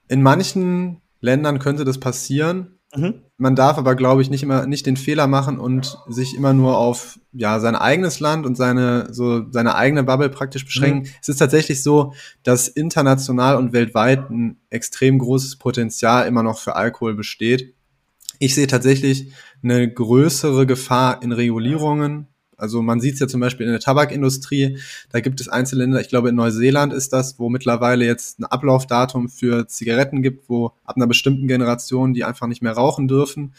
In 0.08 0.24
manchen 0.24 1.02
Ländern 1.22 1.60
könnte 1.60 1.86
das 1.86 2.00
passieren. 2.00 2.79
Mhm. 2.96 3.22
Man 3.38 3.56
darf 3.56 3.78
aber, 3.78 3.96
glaube 3.96 4.22
ich, 4.22 4.30
nicht 4.30 4.42
immer 4.42 4.66
nicht 4.66 4.86
den 4.86 4.98
Fehler 4.98 5.28
machen 5.28 5.60
und 5.60 5.98
sich 6.08 6.36
immer 6.36 6.54
nur 6.54 6.78
auf 6.78 7.20
ja 7.32 7.60
sein 7.60 7.76
eigenes 7.76 8.20
Land 8.20 8.46
und 8.46 8.56
seine 8.56 9.14
so 9.14 9.44
seine 9.52 9.76
eigene 9.76 10.04
Bubble 10.04 10.30
praktisch 10.30 10.66
beschränken. 10.66 11.04
Mhm. 11.04 11.14
Es 11.22 11.30
ist 11.30 11.38
tatsächlich 11.38 11.84
so, 11.84 12.14
dass 12.44 12.68
international 12.68 13.58
und 13.58 13.74
weltweit 13.74 14.30
ein 14.32 14.58
extrem 14.72 15.20
großes 15.20 15.58
Potenzial 15.58 16.28
immer 16.28 16.42
noch 16.42 16.58
für 16.58 16.76
Alkohol 16.76 17.14
besteht. 17.14 17.76
Ich 18.40 18.56
sehe 18.56 18.68
tatsächlich 18.68 19.34
eine 19.62 19.92
größere 19.92 20.66
Gefahr 20.66 21.22
in 21.22 21.32
Regulierungen, 21.32 22.28
also 22.60 22.82
man 22.82 23.00
sieht 23.00 23.16
es 23.16 23.20
ja 23.20 23.28
zum 23.28 23.42
Beispiel 23.42 23.66
in 23.66 23.72
der 23.72 23.82
Tabakindustrie, 23.82 24.78
da 25.12 25.20
gibt 25.20 25.42
es 25.42 25.50
einzelne 25.50 25.84
Länder, 25.84 26.02
ich 26.02 26.10
glaube 26.10 26.30
in 26.30 26.36
Neuseeland 26.36 26.94
ist 26.94 27.14
das, 27.14 27.40
wo 27.40 27.50
mittlerweile 27.50 28.06
jetzt 28.06 28.40
ein 28.40 28.46
Ablaufdatum 28.46 29.30
für 29.30 29.68
Zigaretten 29.68 30.22
gibt, 30.22 30.50
wo 30.50 30.74
ab 30.84 30.96
einer 30.96 31.08
bestimmten 31.08 31.48
Generation 31.48 32.14
die 32.14 32.24
einfach 32.24 32.48
nicht 32.48 32.62
mehr 32.62 32.74
rauchen 32.74 33.08
dürfen. 33.08 33.54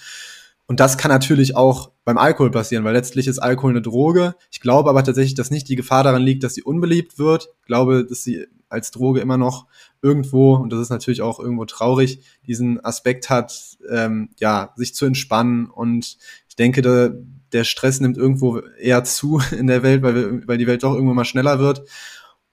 Und 0.66 0.78
das 0.78 0.96
kann 0.96 1.10
natürlich 1.10 1.56
auch 1.56 1.90
beim 2.04 2.16
Alkohol 2.16 2.52
passieren, 2.52 2.84
weil 2.84 2.92
letztlich 2.92 3.26
ist 3.26 3.40
Alkohol 3.40 3.72
eine 3.72 3.82
Droge. 3.82 4.36
Ich 4.52 4.60
glaube 4.60 4.88
aber 4.88 5.02
tatsächlich, 5.02 5.34
dass 5.34 5.50
nicht 5.50 5.68
die 5.68 5.74
Gefahr 5.74 6.04
daran 6.04 6.22
liegt, 6.22 6.44
dass 6.44 6.54
sie 6.54 6.62
unbeliebt 6.62 7.18
wird. 7.18 7.48
Ich 7.60 7.66
glaube, 7.66 8.06
dass 8.08 8.22
sie 8.22 8.46
als 8.68 8.92
Droge 8.92 9.18
immer 9.18 9.36
noch 9.36 9.66
irgendwo, 10.00 10.54
und 10.54 10.72
das 10.72 10.80
ist 10.80 10.90
natürlich 10.90 11.22
auch 11.22 11.40
irgendwo 11.40 11.64
traurig, 11.64 12.20
diesen 12.46 12.82
Aspekt 12.84 13.28
hat, 13.28 13.78
ähm, 13.90 14.30
ja, 14.38 14.72
sich 14.76 14.94
zu 14.94 15.06
entspannen. 15.06 15.66
Und 15.66 16.16
ich 16.50 16.56
denke, 16.56 16.82
da, 16.82 17.10
der 17.52 17.64
Stress 17.64 18.00
nimmt 18.00 18.18
irgendwo 18.18 18.58
eher 18.58 19.04
zu 19.04 19.40
in 19.58 19.68
der 19.68 19.82
Welt, 19.82 20.02
weil, 20.02 20.46
weil 20.46 20.58
die 20.58 20.66
Welt 20.66 20.82
doch 20.82 20.92
irgendwo 20.92 21.14
mal 21.14 21.24
schneller 21.24 21.58
wird. 21.58 21.82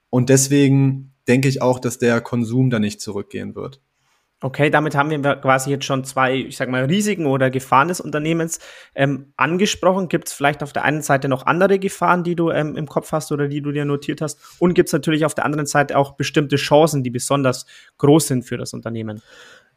Und 0.09 0.29
deswegen 0.29 1.13
denke 1.27 1.49
ich 1.49 1.61
auch, 1.61 1.79
dass 1.79 1.97
der 1.97 2.21
Konsum 2.21 2.69
da 2.69 2.79
nicht 2.79 3.01
zurückgehen 3.01 3.55
wird. 3.55 3.81
Okay, 4.39 4.69
damit 4.69 4.95
haben 4.95 5.09
wir 5.09 5.35
quasi 5.37 5.71
jetzt 5.71 5.85
schon 5.85 6.03
zwei, 6.03 6.35
ich 6.35 6.57
sag 6.57 6.69
mal, 6.69 6.85
Risiken 6.85 7.25
oder 7.25 7.49
Gefahren 7.49 7.87
des 7.87 7.99
Unternehmens 7.99 8.59
ähm, 8.93 9.33
angesprochen. 9.35 10.09
Gibt 10.09 10.27
es 10.27 10.33
vielleicht 10.33 10.61
auf 10.61 10.73
der 10.73 10.83
einen 10.83 11.01
Seite 11.01 11.27
noch 11.27 11.47
andere 11.47 11.79
Gefahren, 11.79 12.23
die 12.23 12.35
du 12.35 12.51
ähm, 12.51 12.75
im 12.75 12.85
Kopf 12.87 13.11
hast 13.11 13.31
oder 13.31 13.47
die 13.47 13.63
du 13.63 13.71
dir 13.71 13.83
notiert 13.83 14.21
hast? 14.21 14.39
Und 14.59 14.75
gibt 14.75 14.89
es 14.89 14.93
natürlich 14.93 15.25
auf 15.25 15.33
der 15.33 15.43
anderen 15.43 15.65
Seite 15.65 15.97
auch 15.97 16.11
bestimmte 16.17 16.57
Chancen, 16.57 17.01
die 17.01 17.09
besonders 17.09 17.65
groß 17.97 18.27
sind 18.27 18.43
für 18.43 18.57
das 18.57 18.73
Unternehmen? 18.73 19.23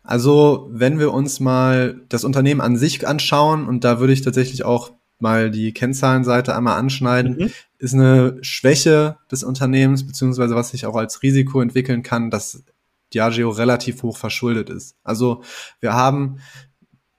Also, 0.03 0.69
wenn 0.73 0.99
wir 0.99 1.13
uns 1.13 1.41
mal 1.41 2.01
das 2.09 2.25
Unternehmen 2.25 2.61
an 2.61 2.77
sich 2.77 3.07
anschauen, 3.07 3.67
und 3.67 3.85
da 3.85 4.01
würde 4.01 4.13
ich 4.13 4.23
tatsächlich 4.23 4.65
auch 4.65 4.93
mal 5.19 5.51
die 5.51 5.73
Kennzahlenseite 5.73 6.57
einmal 6.57 6.79
anschneiden, 6.79 7.37
mhm. 7.37 7.51
ist 7.79 7.95
eine 7.95 8.39
Schwäche 8.41 9.19
des 9.31 9.45
Unternehmens, 9.45 10.07
beziehungsweise 10.07 10.55
was 10.55 10.71
sich 10.71 10.87
auch 10.87 10.97
als 10.97 11.23
Risiko 11.23 11.61
entwickeln 11.61 12.03
kann, 12.03 12.31
dass 12.31 12.65
Diageo 13.13 13.51
relativ 13.51 14.03
hoch 14.03 14.17
verschuldet 14.17 14.71
ist. 14.71 14.97
Also 15.05 15.43
wir 15.81 15.93
haben 15.93 16.39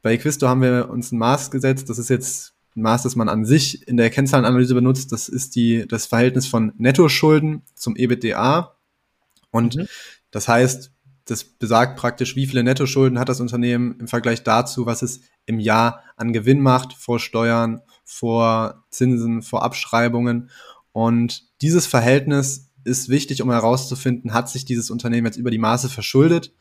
bei 0.02 0.14
Equisto 0.14 0.48
haben 0.48 0.62
wir 0.62 0.90
uns 0.90 1.12
ein 1.12 1.20
Maß 1.20 1.52
gesetzt, 1.52 1.90
das 1.90 2.00
ist 2.00 2.10
jetzt 2.10 2.54
ein 2.76 2.82
Maß, 2.82 3.04
das 3.04 3.16
man 3.16 3.30
an 3.30 3.46
sich 3.46 3.88
in 3.88 3.98
der 3.98 4.10
Kennzahlenanalyse 4.10 4.74
benutzt, 4.74 5.12
das 5.12 5.30
ist 5.30 5.56
die, 5.56 5.86
das 5.88 6.06
Verhältnis 6.06 6.48
von 6.48 6.74
Nettoschulden 6.78 7.64
zum 7.76 7.96
EBITDA. 7.96 8.76
Und 9.52 9.76
mhm. 9.76 9.88
das 10.32 10.48
heißt, 10.48 10.92
das 11.32 11.46
besagt 11.46 11.98
praktisch, 11.98 12.36
wie 12.36 12.46
viele 12.46 12.64
Nettoschulden 12.64 13.18
hat 13.18 13.30
das 13.30 13.40
Unternehmen 13.40 13.96
im 14.00 14.08
Vergleich 14.08 14.44
dazu, 14.44 14.86
was 14.86 15.02
es 15.02 15.22
im 15.46 15.60
Jahr 15.60 16.04
an 16.18 16.34
Gewinn 16.34 16.60
macht, 16.60 16.94
vor 16.94 17.20
Steuern, 17.20 17.82
vor 18.04 18.84
Zinsen, 18.90 19.42
vor 19.42 19.64
Abschreibungen. 19.64 20.50
Und 20.92 21.46
dieses 21.62 21.88
Verhältnis 21.88 22.70
ist 22.84 23.10
wichtig, 23.10 23.42
um 23.42 23.50
herauszufinden, 23.50 24.34
hat 24.34 24.50
sich 24.50 24.66
dieses 24.66 24.90
Unternehmen 24.90 25.26
jetzt 25.26 25.38
über 25.38 25.52
die 25.52 25.58
Maße 25.58 25.88
verschuldet 25.88 26.54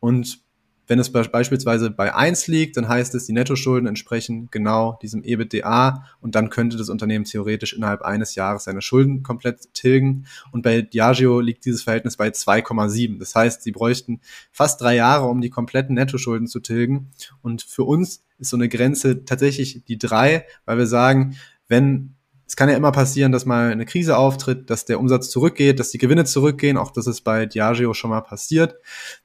und 0.00 0.40
wenn 0.88 0.98
es 0.98 1.12
beispielsweise 1.12 1.90
bei 1.90 2.14
eins 2.14 2.46
liegt, 2.46 2.76
dann 2.78 2.88
heißt 2.88 3.14
es, 3.14 3.26
die 3.26 3.32
Nettoschulden 3.32 3.86
entsprechen 3.86 4.48
genau 4.50 4.98
diesem 5.02 5.22
EBITDA 5.22 6.04
und 6.20 6.34
dann 6.34 6.48
könnte 6.48 6.78
das 6.78 6.88
Unternehmen 6.88 7.26
theoretisch 7.26 7.74
innerhalb 7.74 8.02
eines 8.02 8.34
Jahres 8.34 8.64
seine 8.64 8.80
Schulden 8.80 9.22
komplett 9.22 9.72
tilgen. 9.74 10.26
Und 10.50 10.62
bei 10.62 10.80
Diageo 10.80 11.40
liegt 11.40 11.66
dieses 11.66 11.82
Verhältnis 11.82 12.16
bei 12.16 12.28
2,7. 12.28 13.18
Das 13.18 13.34
heißt, 13.34 13.62
sie 13.62 13.72
bräuchten 13.72 14.20
fast 14.50 14.80
drei 14.80 14.96
Jahre, 14.96 15.26
um 15.26 15.42
die 15.42 15.50
kompletten 15.50 15.94
Nettoschulden 15.94 16.48
zu 16.48 16.60
tilgen. 16.60 17.10
Und 17.42 17.62
für 17.62 17.84
uns 17.84 18.24
ist 18.38 18.48
so 18.50 18.56
eine 18.56 18.68
Grenze 18.68 19.24
tatsächlich 19.24 19.84
die 19.84 19.98
drei, 19.98 20.46
weil 20.64 20.78
wir 20.78 20.86
sagen, 20.86 21.36
wenn 21.68 22.14
es 22.48 22.56
kann 22.56 22.70
ja 22.70 22.76
immer 22.76 22.92
passieren, 22.92 23.30
dass 23.30 23.44
mal 23.44 23.70
eine 23.70 23.84
Krise 23.84 24.16
auftritt, 24.16 24.70
dass 24.70 24.86
der 24.86 24.98
Umsatz 24.98 25.28
zurückgeht, 25.28 25.78
dass 25.78 25.90
die 25.90 25.98
Gewinne 25.98 26.24
zurückgehen, 26.24 26.78
auch 26.78 26.90
das 26.90 27.06
ist 27.06 27.20
bei 27.20 27.44
Diageo 27.44 27.92
schon 27.92 28.08
mal 28.08 28.22
passiert. 28.22 28.76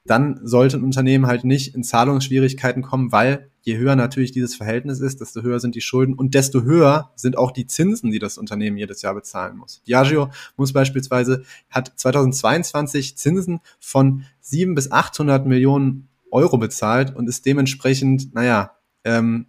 Dann 0.03 0.41
sollte 0.43 0.75
ein 0.75 0.83
Unternehmen 0.83 1.25
halt 1.25 1.45
nicht 1.45 1.73
in 1.73 1.85
Zahlungsschwierigkeiten 1.85 2.83
kommen, 2.83 3.13
weil 3.13 3.49
je 3.61 3.77
höher 3.77 3.95
natürlich 3.95 4.33
dieses 4.33 4.57
Verhältnis 4.57 4.99
ist, 4.99 5.21
desto 5.21 5.41
höher 5.41 5.61
sind 5.61 5.75
die 5.75 5.81
Schulden 5.81 6.15
und 6.15 6.33
desto 6.35 6.63
höher 6.63 7.11
sind 7.15 7.37
auch 7.37 7.51
die 7.51 7.65
Zinsen, 7.65 8.11
die 8.11 8.19
das 8.19 8.37
Unternehmen 8.37 8.75
jedes 8.75 9.01
Jahr 9.01 9.15
bezahlen 9.15 9.55
muss. 9.55 9.81
Diageo 9.87 10.29
muss 10.57 10.73
beispielsweise, 10.73 11.43
hat 11.69 11.93
2022 11.95 13.17
Zinsen 13.17 13.61
von 13.79 14.25
7 14.41 14.75
bis 14.75 14.91
800 14.91 15.45
Millionen 15.45 16.09
Euro 16.29 16.57
bezahlt 16.57 17.15
und 17.15 17.29
ist 17.29 17.45
dementsprechend, 17.45 18.35
naja, 18.35 18.71
ähm, 19.05 19.45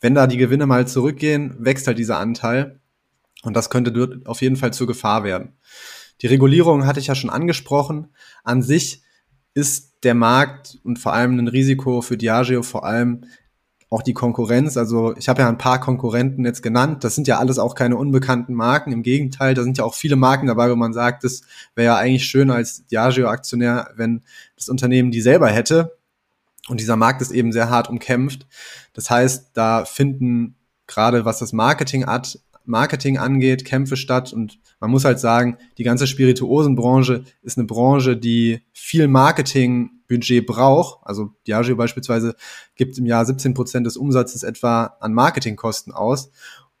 wenn 0.00 0.14
da 0.14 0.26
die 0.26 0.36
Gewinne 0.36 0.66
mal 0.66 0.86
zurückgehen, 0.86 1.56
wächst 1.58 1.86
halt 1.86 1.98
dieser 1.98 2.18
Anteil. 2.18 2.80
Und 3.42 3.54
das 3.54 3.70
könnte 3.70 3.92
dort 3.92 4.26
auf 4.26 4.42
jeden 4.42 4.56
Fall 4.56 4.72
zur 4.72 4.86
Gefahr 4.86 5.24
werden. 5.24 5.56
Die 6.22 6.26
Regulierung 6.26 6.86
hatte 6.86 7.00
ich 7.00 7.06
ja 7.06 7.14
schon 7.14 7.30
angesprochen. 7.30 8.08
An 8.42 8.62
sich 8.62 9.02
ist 9.54 10.04
der 10.04 10.14
Markt 10.14 10.78
und 10.82 10.98
vor 10.98 11.12
allem 11.12 11.38
ein 11.38 11.48
Risiko 11.48 12.02
für 12.02 12.16
Diageo 12.16 12.62
vor 12.62 12.84
allem 12.84 13.24
auch 13.90 14.02
die 14.02 14.12
Konkurrenz. 14.12 14.76
Also 14.76 15.16
ich 15.16 15.28
habe 15.28 15.42
ja 15.42 15.48
ein 15.48 15.58
paar 15.58 15.80
Konkurrenten 15.80 16.44
jetzt 16.44 16.62
genannt. 16.62 17.04
Das 17.04 17.14
sind 17.14 17.26
ja 17.26 17.38
alles 17.38 17.58
auch 17.58 17.74
keine 17.74 17.96
unbekannten 17.96 18.54
Marken. 18.54 18.92
Im 18.92 19.02
Gegenteil, 19.02 19.54
da 19.54 19.62
sind 19.62 19.78
ja 19.78 19.84
auch 19.84 19.94
viele 19.94 20.16
Marken 20.16 20.46
dabei, 20.46 20.70
wo 20.70 20.76
man 20.76 20.92
sagt, 20.92 21.24
das 21.24 21.42
wäre 21.74 21.86
ja 21.86 21.96
eigentlich 21.96 22.26
schön 22.26 22.50
als 22.50 22.84
Diageo-Aktionär, 22.86 23.92
wenn 23.96 24.22
das 24.56 24.68
Unternehmen 24.68 25.10
die 25.10 25.22
selber 25.22 25.48
hätte. 25.48 25.97
Und 26.68 26.80
dieser 26.80 26.96
Markt 26.96 27.22
ist 27.22 27.30
eben 27.30 27.52
sehr 27.52 27.70
hart 27.70 27.88
umkämpft. 27.88 28.46
Das 28.92 29.10
heißt, 29.10 29.50
da 29.54 29.84
finden 29.84 30.56
gerade 30.86 31.24
was 31.24 31.38
das 31.38 31.52
Marketing, 31.52 32.06
hat, 32.06 32.40
Marketing 32.64 33.18
angeht, 33.18 33.64
Kämpfe 33.64 33.96
statt. 33.96 34.32
Und 34.32 34.58
man 34.80 34.90
muss 34.90 35.04
halt 35.04 35.18
sagen, 35.18 35.56
die 35.78 35.84
ganze 35.84 36.06
Spirituosenbranche 36.06 37.24
ist 37.42 37.58
eine 37.58 37.66
Branche, 37.66 38.16
die 38.16 38.60
viel 38.72 39.08
Marketingbudget 39.08 40.46
braucht. 40.46 41.00
Also 41.04 41.30
Diageo 41.46 41.76
beispielsweise 41.76 42.34
gibt 42.74 42.98
im 42.98 43.06
Jahr 43.06 43.24
17 43.24 43.54
Prozent 43.54 43.86
des 43.86 43.96
Umsatzes 43.96 44.42
etwa 44.42 44.96
an 45.00 45.14
Marketingkosten 45.14 45.92
aus. 45.92 46.30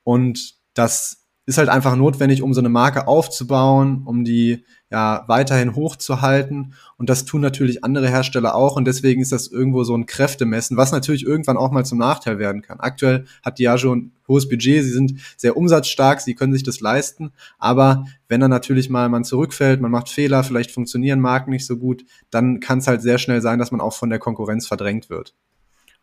Und 0.04 0.56
das 0.74 1.24
ist 1.46 1.58
halt 1.58 1.70
einfach 1.70 1.96
notwendig, 1.96 2.42
um 2.42 2.52
so 2.52 2.60
eine 2.60 2.68
Marke 2.68 3.08
aufzubauen, 3.08 4.02
um 4.04 4.24
die 4.24 4.64
ja 4.90 5.24
weiterhin 5.26 5.74
hochzuhalten. 5.74 6.74
Und 6.96 7.10
das 7.10 7.24
tun 7.24 7.40
natürlich 7.40 7.84
andere 7.84 8.08
Hersteller 8.08 8.54
auch. 8.54 8.76
Und 8.76 8.86
deswegen 8.86 9.20
ist 9.20 9.32
das 9.32 9.48
irgendwo 9.48 9.84
so 9.84 9.94
ein 9.96 10.06
Kräftemessen, 10.06 10.76
was 10.76 10.92
natürlich 10.92 11.24
irgendwann 11.24 11.56
auch 11.56 11.70
mal 11.70 11.84
zum 11.84 11.98
Nachteil 11.98 12.38
werden 12.38 12.62
kann. 12.62 12.80
Aktuell 12.80 13.26
hat 13.44 13.58
Diageo 13.58 13.94
ein 13.94 14.12
hohes 14.26 14.48
Budget, 14.48 14.84
sie 14.84 14.92
sind 14.92 15.14
sehr 15.36 15.56
umsatzstark, 15.56 16.20
sie 16.20 16.34
können 16.34 16.52
sich 16.52 16.62
das 16.62 16.80
leisten. 16.80 17.32
Aber 17.58 18.04
wenn 18.28 18.40
dann 18.40 18.50
natürlich 18.50 18.90
mal 18.90 19.08
man 19.08 19.24
zurückfällt, 19.24 19.80
man 19.80 19.90
macht 19.90 20.08
Fehler, 20.08 20.44
vielleicht 20.44 20.70
funktionieren 20.70 21.20
Marken 21.20 21.50
nicht 21.50 21.66
so 21.66 21.76
gut, 21.76 22.04
dann 22.30 22.60
kann 22.60 22.78
es 22.78 22.86
halt 22.86 23.02
sehr 23.02 23.18
schnell 23.18 23.40
sein, 23.40 23.58
dass 23.58 23.70
man 23.70 23.80
auch 23.80 23.94
von 23.94 24.10
der 24.10 24.18
Konkurrenz 24.18 24.66
verdrängt 24.66 25.10
wird. 25.10 25.34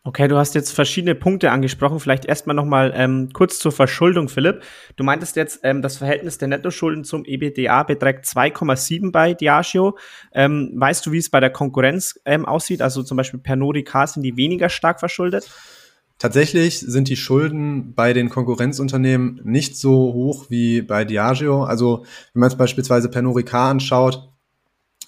Okay, 0.06 0.28
du 0.28 0.36
hast 0.36 0.54
jetzt 0.54 0.70
verschiedene 0.70 1.16
Punkte 1.16 1.50
angesprochen. 1.50 1.98
Vielleicht 1.98 2.26
erstmal 2.26 2.54
nochmal 2.54 2.92
ähm, 2.94 3.30
kurz 3.32 3.58
zur 3.58 3.72
Verschuldung, 3.72 4.28
Philipp. 4.28 4.62
Du 4.94 5.02
meintest 5.02 5.34
jetzt, 5.34 5.58
ähm, 5.64 5.82
das 5.82 5.96
Verhältnis 5.96 6.38
der 6.38 6.46
Nettoschulden 6.46 7.02
zum 7.02 7.24
EBDA 7.24 7.82
beträgt 7.82 8.24
2,7 8.24 9.10
bei 9.10 9.34
Diageo. 9.34 9.98
Ähm, 10.32 10.70
weißt 10.76 11.04
du, 11.04 11.10
wie 11.10 11.18
es 11.18 11.28
bei 11.28 11.40
der 11.40 11.50
Konkurrenz 11.50 12.20
ähm, 12.24 12.46
aussieht? 12.46 12.82
Also 12.82 13.02
zum 13.02 13.16
Beispiel 13.16 13.40
Pernod 13.40 13.74
Ricard 13.74 14.10
sind 14.10 14.22
die 14.22 14.36
weniger 14.36 14.68
stark 14.68 15.00
verschuldet? 15.00 15.50
Tatsächlich 16.18 16.78
sind 16.78 17.08
die 17.08 17.16
Schulden 17.16 17.92
bei 17.94 18.12
den 18.12 18.28
Konkurrenzunternehmen 18.28 19.40
nicht 19.42 19.76
so 19.76 20.12
hoch 20.12 20.50
wie 20.50 20.82
bei 20.82 21.04
Diageo. 21.04 21.64
Also 21.64 22.04
wenn 22.32 22.40
man 22.42 22.50
jetzt 22.50 22.58
beispielsweise 22.58 23.08
Pernod 23.08 23.38
Ricard 23.38 23.72
anschaut, 23.72 24.35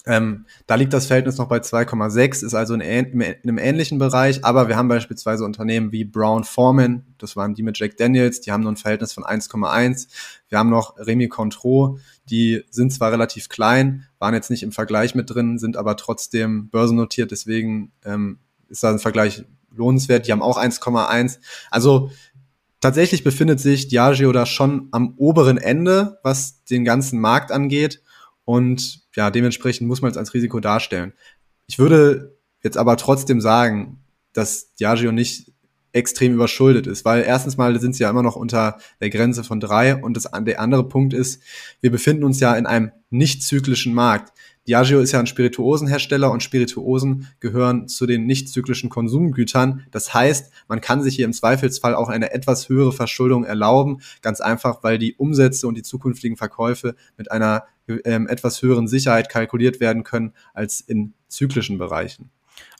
ähm, 0.09 0.47
da 0.65 0.73
liegt 0.73 0.91
das 0.91 1.05
Verhältnis 1.05 1.37
noch 1.37 1.47
bei 1.47 1.59
2,6, 1.59 2.43
ist 2.43 2.55
also 2.55 2.73
in, 2.73 2.81
in, 2.81 3.21
einem 3.21 3.59
ähnlichen 3.59 3.99
Bereich, 3.99 4.43
aber 4.43 4.67
wir 4.67 4.75
haben 4.75 4.87
beispielsweise 4.87 5.45
Unternehmen 5.45 5.91
wie 5.91 6.03
Brown 6.03 6.43
Forman, 6.43 7.05
das 7.19 7.35
waren 7.35 7.53
die 7.53 7.61
mit 7.61 7.77
Jack 7.77 7.95
Daniels, 7.97 8.41
die 8.41 8.51
haben 8.51 8.63
nur 8.63 8.71
ein 8.71 8.77
Verhältnis 8.77 9.13
von 9.13 9.23
1,1. 9.23 10.07
Wir 10.47 10.57
haben 10.57 10.71
noch 10.71 10.97
Remy 10.97 11.27
Contro, 11.27 11.99
die 12.27 12.63
sind 12.71 12.91
zwar 12.91 13.11
relativ 13.11 13.49
klein, 13.49 14.07
waren 14.17 14.33
jetzt 14.33 14.49
nicht 14.49 14.63
im 14.63 14.71
Vergleich 14.71 15.13
mit 15.13 15.29
drin, 15.29 15.59
sind 15.59 15.77
aber 15.77 15.95
trotzdem 15.95 16.69
börsennotiert, 16.69 17.29
deswegen 17.29 17.91
ähm, 18.03 18.39
ist 18.67 18.83
da 18.83 18.89
ein 18.89 18.97
Vergleich 18.97 19.45
lohnenswert. 19.75 20.25
Die 20.25 20.31
haben 20.31 20.41
auch 20.41 20.57
1,1. 20.57 21.37
Also 21.69 22.09
tatsächlich 22.81 23.23
befindet 23.23 23.59
sich 23.59 23.89
Diageo 23.89 24.31
da 24.31 24.47
schon 24.47 24.87
am 24.89 25.13
oberen 25.17 25.59
Ende, 25.59 26.19
was 26.23 26.63
den 26.63 26.83
ganzen 26.83 27.19
Markt 27.19 27.51
angeht. 27.51 28.01
Und 28.43 29.01
ja, 29.19 29.29
dementsprechend 29.31 29.85
muss 29.85 30.01
man 30.01 30.09
es 30.09 30.15
als 30.15 30.33
Risiko 30.33 30.61
darstellen. 30.61 31.11
Ich 31.67 31.77
würde 31.77 32.37
jetzt 32.63 32.77
aber 32.77 32.95
trotzdem 32.95 33.41
sagen, 33.41 33.99
dass 34.31 34.73
Diageo 34.75 35.11
nicht 35.11 35.51
extrem 35.91 36.33
überschuldet 36.35 36.87
ist, 36.87 37.03
weil 37.03 37.23
erstens 37.23 37.57
mal 37.57 37.77
sind 37.81 37.97
sie 37.97 38.03
ja 38.03 38.09
immer 38.09 38.23
noch 38.23 38.37
unter 38.37 38.79
der 39.01 39.09
Grenze 39.09 39.43
von 39.43 39.59
drei 39.59 39.93
und 39.93 40.15
das, 40.15 40.29
der 40.45 40.61
andere 40.61 40.87
Punkt 40.87 41.13
ist, 41.13 41.43
wir 41.81 41.91
befinden 41.91 42.23
uns 42.23 42.39
ja 42.39 42.55
in 42.55 42.65
einem 42.65 42.93
nicht 43.09 43.43
zyklischen 43.43 43.93
Markt. 43.93 44.31
Diageo 44.69 44.99
ist 44.99 45.13
ja 45.13 45.19
ein 45.19 45.25
Spirituosenhersteller 45.25 46.31
und 46.31 46.43
Spirituosen 46.43 47.27
gehören 47.39 47.87
zu 47.87 48.05
den 48.05 48.27
nicht 48.27 48.49
zyklischen 48.49 48.91
Konsumgütern. 48.91 49.87
Das 49.89 50.13
heißt, 50.13 50.53
man 50.67 50.79
kann 50.79 51.01
sich 51.01 51.15
hier 51.15 51.25
im 51.25 51.33
Zweifelsfall 51.33 51.95
auch 51.95 52.07
eine 52.07 52.31
etwas 52.31 52.69
höhere 52.69 52.91
Verschuldung 52.91 53.45
erlauben, 53.45 54.01
ganz 54.21 54.41
einfach, 54.41 54.83
weil 54.83 54.99
die 54.99 55.15
Umsätze 55.15 55.67
und 55.67 55.75
die 55.75 55.81
zukünftigen 55.81 56.37
Verkäufe 56.37 56.95
mit 57.17 57.31
einer 57.31 57.63
ähm, 58.05 58.27
etwas 58.27 58.61
höheren 58.61 58.87
Sicherheit 58.87 59.27
kalkuliert 59.27 59.79
werden 59.79 60.03
können 60.03 60.33
als 60.53 60.81
in 60.81 61.13
zyklischen 61.29 61.79
Bereichen. 61.79 62.29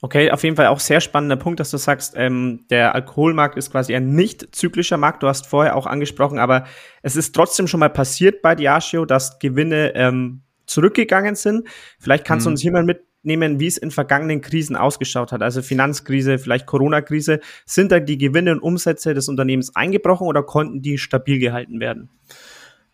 Okay, 0.02 0.30
auf 0.30 0.44
jeden 0.44 0.58
Fall 0.58 0.68
auch 0.68 0.80
sehr 0.80 1.02
spannender 1.02 1.38
Punkt, 1.38 1.60
dass 1.60 1.72
du 1.72 1.78
sagst, 1.78 2.14
ähm, 2.16 2.66
der 2.70 2.94
Alkoholmarkt 2.94 3.58
ist 3.58 3.72
quasi 3.72 3.96
ein 3.96 4.14
nicht 4.14 4.56
zyklischer 4.56 4.98
Markt. 4.98 5.24
Du 5.24 5.28
hast 5.28 5.48
vorher 5.48 5.76
auch 5.76 5.88
angesprochen, 5.88 6.38
aber 6.38 6.66
es 7.02 7.16
ist 7.16 7.34
trotzdem 7.34 7.68
schon 7.68 7.80
mal 7.80 7.90
passiert 7.90 8.44
bei 8.44 8.54
Diageo, 8.54 9.06
dass 9.06 9.40
Gewinne 9.40 9.96
ähm, 9.96 10.42
zurückgegangen 10.70 11.36
sind. 11.36 11.68
Vielleicht 12.00 12.26
kannst 12.26 12.46
mhm. 12.46 12.50
du 12.50 12.52
uns 12.52 12.62
hier 12.62 12.72
mal 12.72 12.84
mitnehmen, 12.84 13.60
wie 13.60 13.68
es 13.68 13.78
in 13.78 13.92
vergangenen 13.92 14.42
Krisen 14.42 14.76
ausgeschaut 14.76 15.32
hat. 15.32 15.42
Also 15.42 15.62
Finanzkrise, 15.62 16.38
vielleicht 16.38 16.66
Corona-Krise. 16.66 17.40
Sind 17.66 17.92
da 17.92 18.00
die 18.00 18.18
Gewinne 18.18 18.54
und 18.54 18.60
Umsätze 18.60 19.14
des 19.14 19.28
Unternehmens 19.28 19.76
eingebrochen 19.76 20.28
oder 20.28 20.44
konnten 20.44 20.82
die 20.82 20.98
stabil 20.98 21.40
gehalten 21.40 21.80
werden? 21.80 22.10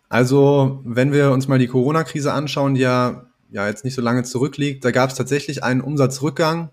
Also, 0.09 0.81
wenn 0.85 1.11
wir 1.11 1.31
uns 1.31 1.47
mal 1.47 1.59
die 1.59 1.67
Corona-Krise 1.67 2.31
anschauen, 2.31 2.75
die 2.75 2.81
ja, 2.81 3.25
ja 3.49 3.67
jetzt 3.67 3.83
nicht 3.83 3.95
so 3.95 4.01
lange 4.01 4.23
zurückliegt, 4.23 4.85
da 4.85 4.91
gab 4.91 5.09
es 5.09 5.15
tatsächlich 5.15 5.63
einen 5.63 5.81
Umsatzrückgang 5.81 6.69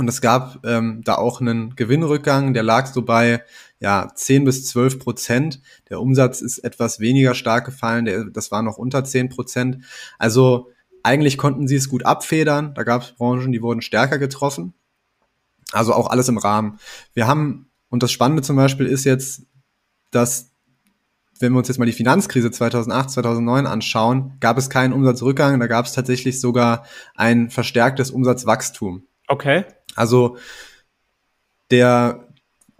und 0.00 0.08
es 0.08 0.22
gab 0.22 0.64
ähm, 0.64 1.02
da 1.04 1.16
auch 1.16 1.42
einen 1.42 1.76
Gewinnrückgang, 1.76 2.54
der 2.54 2.62
lag 2.62 2.86
so 2.86 3.02
bei 3.02 3.44
ja, 3.80 4.08
10 4.14 4.46
bis 4.46 4.64
12 4.64 4.98
Prozent. 4.98 5.60
Der 5.90 6.00
Umsatz 6.00 6.40
ist 6.40 6.60
etwas 6.60 7.00
weniger 7.00 7.34
stark 7.34 7.66
gefallen, 7.66 8.06
der, 8.06 8.24
das 8.24 8.50
war 8.50 8.62
noch 8.62 8.78
unter 8.78 9.04
10 9.04 9.28
Prozent. 9.28 9.84
Also 10.18 10.70
eigentlich 11.02 11.36
konnten 11.36 11.68
sie 11.68 11.76
es 11.76 11.90
gut 11.90 12.06
abfedern. 12.06 12.72
Da 12.72 12.82
gab 12.82 13.02
es 13.02 13.12
Branchen, 13.12 13.52
die 13.52 13.60
wurden 13.60 13.82
stärker 13.82 14.18
getroffen. 14.18 14.72
Also 15.70 15.92
auch 15.92 16.08
alles 16.08 16.30
im 16.30 16.38
Rahmen. 16.38 16.78
Wir 17.12 17.26
haben, 17.26 17.70
und 17.90 18.02
das 18.02 18.10
Spannende 18.10 18.42
zum 18.42 18.56
Beispiel 18.56 18.86
ist 18.86 19.04
jetzt, 19.04 19.42
dass 20.10 20.50
wenn 21.40 21.52
wir 21.52 21.58
uns 21.58 21.68
jetzt 21.68 21.76
mal 21.76 21.84
die 21.84 21.92
Finanzkrise 21.92 22.50
2008, 22.50 23.10
2009 23.10 23.66
anschauen, 23.66 24.38
gab 24.40 24.56
es 24.56 24.70
keinen 24.70 24.94
Umsatzrückgang, 24.94 25.60
da 25.60 25.66
gab 25.66 25.84
es 25.84 25.92
tatsächlich 25.92 26.40
sogar 26.40 26.86
ein 27.16 27.50
verstärktes 27.50 28.10
Umsatzwachstum. 28.10 29.02
Okay. 29.30 29.64
Also 29.96 30.36
der 31.70 32.26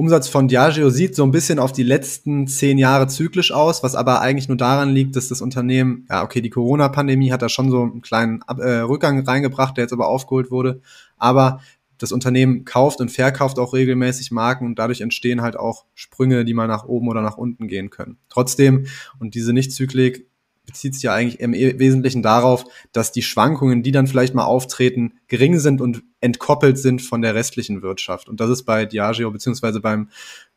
Umsatz 0.00 0.28
von 0.28 0.48
Diageo 0.48 0.88
sieht 0.88 1.14
so 1.14 1.24
ein 1.24 1.30
bisschen 1.30 1.58
auf 1.58 1.72
die 1.72 1.82
letzten 1.82 2.46
zehn 2.46 2.78
Jahre 2.78 3.06
zyklisch 3.06 3.52
aus, 3.52 3.82
was 3.82 3.94
aber 3.94 4.22
eigentlich 4.22 4.48
nur 4.48 4.56
daran 4.56 4.94
liegt, 4.94 5.14
dass 5.14 5.28
das 5.28 5.42
Unternehmen, 5.42 6.06
ja, 6.08 6.22
okay, 6.22 6.40
die 6.40 6.48
Corona-Pandemie 6.48 7.32
hat 7.32 7.42
da 7.42 7.50
schon 7.50 7.70
so 7.70 7.82
einen 7.82 8.00
kleinen 8.00 8.40
äh, 8.48 8.78
Rückgang 8.78 9.20
reingebracht, 9.20 9.76
der 9.76 9.84
jetzt 9.84 9.92
aber 9.92 10.08
aufgeholt 10.08 10.50
wurde. 10.50 10.80
Aber 11.18 11.60
das 11.98 12.12
Unternehmen 12.12 12.64
kauft 12.64 13.02
und 13.02 13.10
verkauft 13.10 13.58
auch 13.58 13.74
regelmäßig 13.74 14.30
Marken 14.30 14.64
und 14.64 14.78
dadurch 14.78 15.02
entstehen 15.02 15.42
halt 15.42 15.56
auch 15.56 15.84
Sprünge, 15.94 16.46
die 16.46 16.54
mal 16.54 16.66
nach 16.66 16.84
oben 16.84 17.08
oder 17.08 17.20
nach 17.20 17.36
unten 17.36 17.68
gehen 17.68 17.90
können. 17.90 18.16
Trotzdem, 18.30 18.86
und 19.18 19.34
diese 19.34 19.52
Nicht-Zyklik 19.52 20.29
bezieht 20.70 20.94
sich 20.94 21.02
ja 21.02 21.12
eigentlich 21.12 21.40
im 21.40 21.52
Wesentlichen 21.52 22.22
darauf, 22.22 22.64
dass 22.92 23.10
die 23.10 23.22
Schwankungen, 23.22 23.82
die 23.82 23.90
dann 23.90 24.06
vielleicht 24.06 24.34
mal 24.34 24.44
auftreten, 24.44 25.14
gering 25.26 25.58
sind 25.58 25.80
und 25.80 26.02
entkoppelt 26.20 26.78
sind 26.78 27.02
von 27.02 27.22
der 27.22 27.34
restlichen 27.34 27.82
Wirtschaft. 27.82 28.28
Und 28.28 28.40
das 28.40 28.50
ist 28.50 28.62
bei 28.62 28.86
Diageo 28.86 29.30
beziehungsweise 29.30 29.80
beim, 29.80 30.10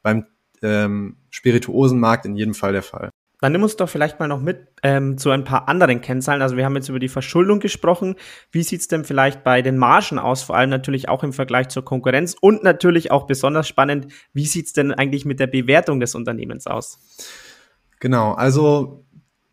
beim 0.03 0.25
ähm, 0.61 1.17
Spirituosenmarkt 1.31 2.25
in 2.25 2.35
jedem 2.35 2.53
Fall 2.53 2.73
der 2.73 2.83
Fall. 2.83 3.09
Dann 3.41 3.51
nimm 3.51 3.63
uns 3.63 3.75
doch 3.75 3.89
vielleicht 3.89 4.19
mal 4.19 4.27
noch 4.27 4.39
mit 4.39 4.67
ähm, 4.83 5.17
zu 5.17 5.29
ein 5.31 5.43
paar 5.43 5.67
anderen 5.67 5.99
Kennzahlen. 5.99 6.41
Also 6.41 6.55
wir 6.55 6.63
haben 6.63 6.75
jetzt 6.75 6.87
über 6.87 6.99
die 6.99 7.09
Verschuldung 7.09 7.59
gesprochen. 7.59 8.15
Wie 8.51 8.63
sieht's 8.63 8.87
denn 8.87 9.03
vielleicht 9.03 9.43
bei 9.43 9.61
den 9.61 9.77
Margen 9.77 10.19
aus? 10.19 10.43
Vor 10.43 10.55
allem 10.55 10.69
natürlich 10.69 11.09
auch 11.09 11.23
im 11.23 11.33
Vergleich 11.33 11.67
zur 11.67 11.83
Konkurrenz 11.83 12.37
und 12.39 12.63
natürlich 12.63 13.11
auch 13.11 13.27
besonders 13.27 13.67
spannend, 13.67 14.07
wie 14.31 14.45
sieht's 14.45 14.71
denn 14.71 14.93
eigentlich 14.93 15.25
mit 15.25 15.41
der 15.41 15.47
Bewertung 15.47 15.99
des 15.99 16.15
Unternehmens 16.15 16.67
aus? 16.67 16.99
Genau, 17.99 18.33
also 18.33 19.05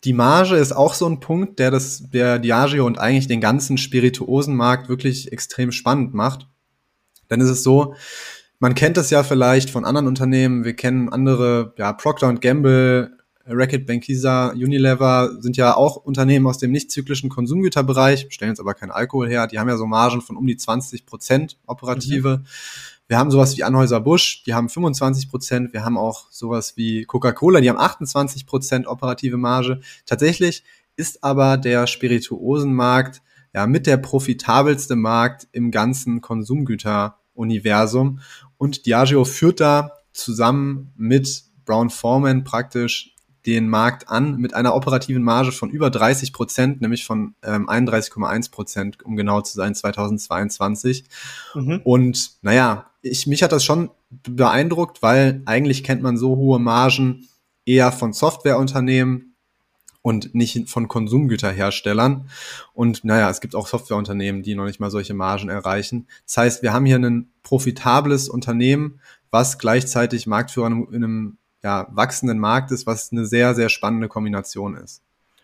die 0.05 0.13
Marge 0.13 0.57
ist 0.57 0.73
auch 0.73 0.95
so 0.95 1.07
ein 1.07 1.21
Punkt, 1.21 1.59
der 1.59 1.71
das, 1.71 2.11
der 2.11 2.39
Diageo 2.39 2.87
und 2.87 2.99
eigentlich 2.99 3.29
den 3.29 3.41
ganzen 3.41 3.77
Spirituosenmarkt 3.77 4.89
wirklich 4.89 5.31
extrem 5.33 5.73
spannend 5.73 6.15
macht. 6.15 6.49
Dann 7.29 7.41
ist 7.41 7.51
es 7.51 7.63
so, 7.63 7.95
man 8.59 8.75
kennt 8.75 8.97
es 8.97 9.11
ja 9.11 9.23
vielleicht 9.23 9.71
von 9.71 9.85
anderen 9.85 10.07
Unternehmen. 10.07 10.65
Wir 10.65 10.75
kennen 10.75 11.11
andere, 11.11 11.75
ja, 11.77 11.93
Procter 11.93 12.33
Gamble, 12.35 13.17
Racket 13.47 13.87
Bankisa, 13.87 14.51
Unilever 14.51 15.31
sind 15.41 15.57
ja 15.57 15.75
auch 15.75 15.97
Unternehmen 15.97 16.47
aus 16.47 16.59
dem 16.59 16.71
nicht 16.71 16.91
zyklischen 16.91 17.31
Konsumgüterbereich, 17.31 18.27
stellen 18.31 18.51
jetzt 18.51 18.61
aber 18.61 18.75
keinen 18.75 18.91
Alkohol 18.91 19.29
her. 19.29 19.47
Die 19.47 19.59
haben 19.59 19.69
ja 19.69 19.77
so 19.77 19.87
Margen 19.87 20.21
von 20.21 20.37
um 20.37 20.47
die 20.47 20.57
20 20.57 21.07
Prozent 21.07 21.59
operative. 21.67 22.39
Mhm. 22.39 22.47
Wir 23.11 23.19
haben 23.19 23.33
sowas 23.33 23.57
wie 23.57 23.65
Anhäuser 23.65 24.01
Busch, 24.01 24.45
die 24.45 24.55
haben 24.55 24.69
25 24.69 25.29
Prozent. 25.29 25.73
Wir 25.73 25.85
haben 25.85 25.99
auch 25.99 26.31
sowas 26.31 26.77
wie 26.77 27.07
Coca-Cola, 27.07 27.61
die 27.61 27.69
haben 27.69 27.77
28 27.77 28.47
Prozent 28.47 28.87
operative 28.87 29.37
Marge. 29.37 29.81
Tatsächlich 30.07 30.63
ist 30.95 31.25
aber 31.25 31.57
der 31.57 31.89
Spirituosenmarkt 31.89 33.21
ja 33.53 33.67
mit 33.67 33.89
der 33.89 33.97
profitabelste 33.97 34.95
Markt 34.95 35.49
im 35.51 35.73
ganzen 35.73 36.21
Konsumgüteruniversum. 36.21 38.21
Und 38.59 38.87
Diageo 38.87 39.25
führt 39.25 39.59
da 39.59 39.91
zusammen 40.13 40.93
mit 40.97 41.47
Brown 41.65 41.91
Forman 41.91 42.45
praktisch 42.45 43.17
den 43.45 43.69
Markt 43.69 44.09
an 44.09 44.37
mit 44.37 44.55
einer 44.55 44.77
operativen 44.77 45.25
Marge 45.25 45.51
von 45.51 45.71
über 45.71 45.91
30 45.91 46.33
Prozent, 46.33 46.81
nämlich 46.81 47.05
von 47.05 47.35
ähm, 47.43 47.69
31,1 47.69 48.53
Prozent, 48.53 49.05
um 49.05 49.17
genau 49.17 49.41
zu 49.41 49.57
sein, 49.57 49.75
2022. 49.75 51.07
Mhm. 51.57 51.81
Und 51.83 52.31
naja, 52.43 52.90
ich, 53.03 53.27
mich 53.27 53.43
hat 53.43 53.53
das 53.53 53.65
schon 53.65 53.91
beeindruckt, 54.11 55.03
weil 55.03 55.43
eigentlich 55.47 55.85
kennt 55.85 56.03
man 56.03 56.17
so 56.17 56.37
hohe 56.37 56.59
Margen 56.59 57.29
eher 57.65 57.93
von 57.93 58.13
Softwareunternehmen 58.13 59.37
und 60.03 60.35
nicht 60.35 60.69
von 60.69 60.89
Konsumgüterherstellern. 60.89 62.29
Und 62.73 63.05
naja, 63.05 63.31
es 63.31 63.41
gibt 63.41 63.55
auch 63.55 63.67
Softwareunternehmen, 63.67 64.43
die 64.43 64.55
noch 64.55 64.65
nicht 64.65 64.81
mal 64.81 64.91
solche 64.91 65.15
Margen 65.15 65.49
erreichen. 65.49 66.07
Das 66.27 66.37
heißt, 66.39 66.63
wir 66.63 66.73
haben 66.73 66.87
hier 66.87 66.99
ein 66.99 67.31
profitables 67.43 68.29
Unternehmen, 68.29 69.01
was 69.31 69.59
gleichzeitig 69.59 70.27
Marktführer 70.27 70.69
in 70.69 70.95
einem 70.95 71.39
ja, 71.63 71.87
wachsenden 71.91 72.39
Markt 72.39 72.71
ist, 72.71 72.87
was 72.87 73.13
eine 73.13 73.27
sehr, 73.27 73.55
sehr 73.55 73.69
spannende 73.69 74.09
Kombination 74.09 74.77
ist. 74.77 75.03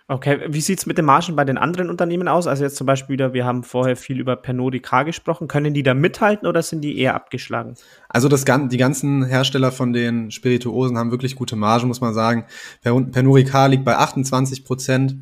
Okay, 0.09 0.41
wie 0.49 0.61
sieht's 0.61 0.87
mit 0.87 0.99
den 0.99 1.05
Margen 1.05 1.35
bei 1.35 1.45
den 1.45 1.59
anderen 1.59 1.91
Unternehmen 1.91 2.29
aus? 2.29 2.47
Also 2.47 2.63
jetzt 2.63 2.77
zum 2.77 2.87
Beispiel 2.87 3.15
wieder, 3.15 3.33
wir 3.33 3.45
haben 3.45 3.65
vorher 3.65 3.97
viel 3.97 4.21
über 4.21 4.37
Pernod 4.37 4.75
Ricard 4.75 5.07
gesprochen. 5.07 5.49
Können 5.49 5.75
die 5.75 5.83
da 5.83 5.95
mithalten 5.95 6.47
oder 6.47 6.63
sind 6.63 6.83
die 6.83 6.97
eher 6.97 7.17
abgeschlagen? 7.17 7.75
Also 8.09 8.29
das, 8.29 8.45
die 8.45 8.77
ganzen 8.77 9.25
Hersteller 9.25 9.73
von 9.73 9.93
den 9.93 10.31
Spirituosen 10.31 10.97
haben 10.97 11.11
wirklich 11.11 11.35
gute 11.35 11.57
Margen, 11.57 11.89
muss 11.89 12.01
man 12.01 12.15
sagen. 12.15 12.45
Pernod 12.83 13.37
Ricard 13.37 13.73
liegt 13.73 13.85
bei 13.85 13.97
28 13.97 14.65
Prozent. 14.65 15.17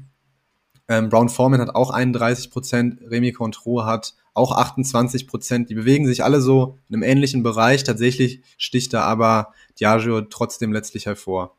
Ähm, 0.87 1.09
Brown 1.09 1.31
Forman 1.31 1.63
hat 1.63 1.75
auch 1.75 1.89
31 1.89 2.51
Prozent. 2.51 3.01
Remy 3.11 3.33
Contro 3.33 3.87
hat 3.87 4.15
auch 4.35 4.53
28 4.53 5.27
Prozent. 5.27 5.71
Die 5.71 5.75
bewegen 5.75 6.07
sich 6.07 6.23
alle 6.23 6.43
so 6.43 6.79
in 6.91 6.97
einem 6.97 7.05
ähnlichen 7.05 7.43
Bereich. 7.43 7.85
Tatsächlich 7.85 8.43
sticht 8.59 8.93
da 8.93 9.01
aber 9.05 9.55
Diageo 9.81 10.21
trotzdem 10.21 10.75
letztlich 10.75 11.07
hervor. 11.07 11.57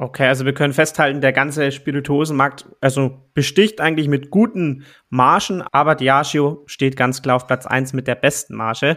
Okay, 0.00 0.28
also 0.28 0.44
wir 0.44 0.54
können 0.54 0.74
festhalten, 0.74 1.20
der 1.20 1.32
ganze 1.32 1.72
Spirituosenmarkt 1.72 2.66
also 2.80 3.28
besticht 3.34 3.80
eigentlich 3.80 4.06
mit 4.06 4.30
guten 4.30 4.84
Margen, 5.10 5.60
aber 5.72 5.96
Diageo 5.96 6.62
steht 6.66 6.96
ganz 6.96 7.20
klar 7.20 7.34
auf 7.34 7.48
Platz 7.48 7.66
eins 7.66 7.92
mit 7.92 8.06
der 8.06 8.14
besten 8.14 8.54
Marge. 8.54 8.96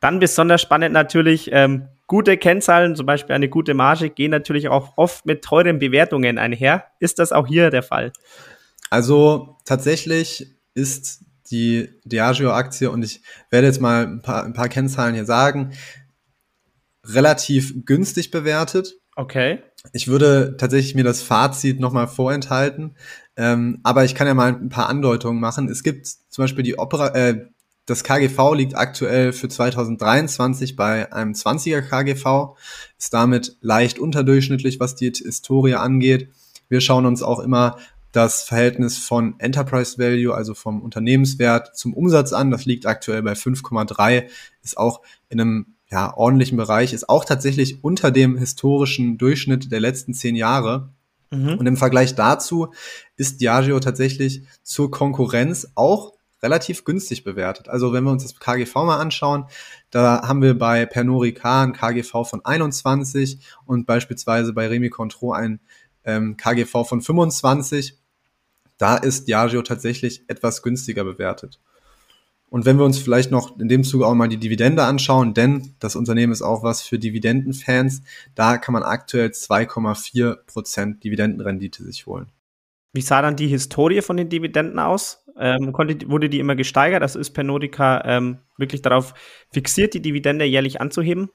Dann 0.00 0.20
besonders 0.20 0.62
spannend 0.62 0.94
natürlich, 0.94 1.50
ähm, 1.52 1.88
gute 2.06 2.38
Kennzahlen, 2.38 2.96
zum 2.96 3.04
Beispiel 3.04 3.34
eine 3.34 3.50
gute 3.50 3.74
Marge, 3.74 4.08
gehen 4.08 4.30
natürlich 4.30 4.68
auch 4.70 4.96
oft 4.96 5.26
mit 5.26 5.44
teuren 5.44 5.78
Bewertungen 5.78 6.38
einher. 6.38 6.86
Ist 6.98 7.18
das 7.18 7.30
auch 7.30 7.46
hier 7.46 7.68
der 7.68 7.82
Fall? 7.82 8.10
Also 8.88 9.58
tatsächlich 9.66 10.56
ist 10.72 11.26
die 11.50 11.90
Diageo-Aktie, 12.06 12.90
und 12.90 13.04
ich 13.04 13.20
werde 13.50 13.66
jetzt 13.66 13.82
mal 13.82 14.06
ein 14.06 14.22
paar, 14.22 14.44
ein 14.44 14.54
paar 14.54 14.70
Kennzahlen 14.70 15.14
hier 15.14 15.26
sagen, 15.26 15.72
relativ 17.04 17.84
günstig 17.84 18.30
bewertet. 18.30 18.94
Okay. 19.14 19.62
Ich 19.92 20.08
würde 20.08 20.56
tatsächlich 20.58 20.94
mir 20.94 21.04
das 21.04 21.22
Fazit 21.22 21.80
nochmal 21.80 22.08
vorenthalten, 22.08 22.94
ähm, 23.36 23.80
aber 23.82 24.04
ich 24.04 24.14
kann 24.14 24.26
ja 24.26 24.34
mal 24.34 24.54
ein 24.54 24.68
paar 24.68 24.88
Andeutungen 24.88 25.40
machen. 25.40 25.68
Es 25.68 25.82
gibt 25.82 26.06
zum 26.06 26.44
Beispiel 26.44 26.64
die 26.64 26.78
Opera, 26.78 27.14
äh, 27.14 27.46
das 27.86 28.04
KGV 28.04 28.54
liegt 28.54 28.76
aktuell 28.76 29.32
für 29.32 29.48
2023 29.48 30.76
bei 30.76 31.10
einem 31.12 31.32
20er 31.32 31.80
KGV, 31.80 32.56
ist 32.98 33.14
damit 33.14 33.56
leicht 33.62 33.98
unterdurchschnittlich, 33.98 34.78
was 34.78 34.94
die 34.94 35.10
Historie 35.10 35.74
angeht. 35.74 36.30
Wir 36.68 36.82
schauen 36.82 37.06
uns 37.06 37.22
auch 37.22 37.38
immer 37.38 37.78
das 38.12 38.42
Verhältnis 38.42 38.98
von 38.98 39.38
Enterprise 39.38 39.98
Value, 39.98 40.34
also 40.34 40.54
vom 40.54 40.82
Unternehmenswert 40.82 41.76
zum 41.76 41.94
Umsatz 41.94 42.32
an. 42.32 42.50
Das 42.50 42.66
liegt 42.66 42.84
aktuell 42.84 43.22
bei 43.22 43.32
5,3, 43.32 44.28
ist 44.62 44.76
auch 44.76 45.00
in 45.28 45.40
einem 45.40 45.77
ja, 45.90 46.14
ordentlichen 46.16 46.56
Bereich, 46.56 46.92
ist 46.92 47.08
auch 47.08 47.24
tatsächlich 47.24 47.82
unter 47.82 48.10
dem 48.10 48.36
historischen 48.36 49.18
Durchschnitt 49.18 49.72
der 49.72 49.80
letzten 49.80 50.14
zehn 50.14 50.36
Jahre. 50.36 50.90
Mhm. 51.30 51.54
Und 51.58 51.66
im 51.66 51.76
Vergleich 51.76 52.14
dazu 52.14 52.72
ist 53.16 53.40
Diageo 53.40 53.80
tatsächlich 53.80 54.42
zur 54.62 54.90
Konkurrenz 54.90 55.68
auch 55.74 56.14
relativ 56.42 56.84
günstig 56.84 57.24
bewertet. 57.24 57.68
Also 57.68 57.92
wenn 57.92 58.04
wir 58.04 58.12
uns 58.12 58.22
das 58.22 58.38
KGV 58.38 58.74
mal 58.76 58.98
anschauen, 58.98 59.46
da 59.90 60.22
haben 60.26 60.42
wir 60.42 60.56
bei 60.56 60.86
Pernod 60.86 61.22
Ricard 61.22 61.68
ein 61.68 61.72
KGV 61.72 62.24
von 62.24 62.44
21 62.44 63.40
und 63.64 63.86
beispielsweise 63.86 64.52
bei 64.52 64.68
Remy 64.68 64.90
Contro 64.90 65.32
ein 65.32 65.60
ähm, 66.04 66.36
KGV 66.36 66.86
von 66.86 67.02
25. 67.02 67.98
Da 68.76 68.96
ist 68.96 69.26
Diageo 69.26 69.62
tatsächlich 69.62 70.22
etwas 70.28 70.62
günstiger 70.62 71.02
bewertet. 71.02 71.58
Und 72.50 72.64
wenn 72.64 72.78
wir 72.78 72.84
uns 72.84 72.98
vielleicht 72.98 73.30
noch 73.30 73.58
in 73.58 73.68
dem 73.68 73.84
Zuge 73.84 74.06
auch 74.06 74.14
mal 74.14 74.28
die 74.28 74.38
Dividende 74.38 74.82
anschauen, 74.84 75.34
denn 75.34 75.74
das 75.80 75.96
Unternehmen 75.96 76.32
ist 76.32 76.42
auch 76.42 76.62
was 76.62 76.82
für 76.82 76.98
Dividendenfans, 76.98 78.02
da 78.34 78.56
kann 78.56 78.72
man 78.72 78.82
aktuell 78.82 79.28
2,4 79.28 80.36
Prozent 80.46 81.04
Dividendenrendite 81.04 81.84
sich 81.84 82.06
holen. 82.06 82.26
Wie 82.94 83.02
sah 83.02 83.20
dann 83.20 83.36
die 83.36 83.48
Historie 83.48 84.00
von 84.00 84.16
den 84.16 84.30
Dividenden 84.30 84.78
aus? 84.78 85.24
Ähm, 85.38 85.72
konnte, 85.72 86.08
wurde 86.08 86.30
die 86.30 86.40
immer 86.40 86.56
gesteigert? 86.56 87.02
Also 87.02 87.18
ist 87.18 87.30
Pernodica 87.30 88.02
ähm, 88.04 88.38
wirklich 88.56 88.82
darauf 88.82 89.14
fixiert, 89.52 89.94
die 89.94 90.02
Dividende 90.02 90.46
jährlich 90.46 90.80
anzuheben? 90.80 91.28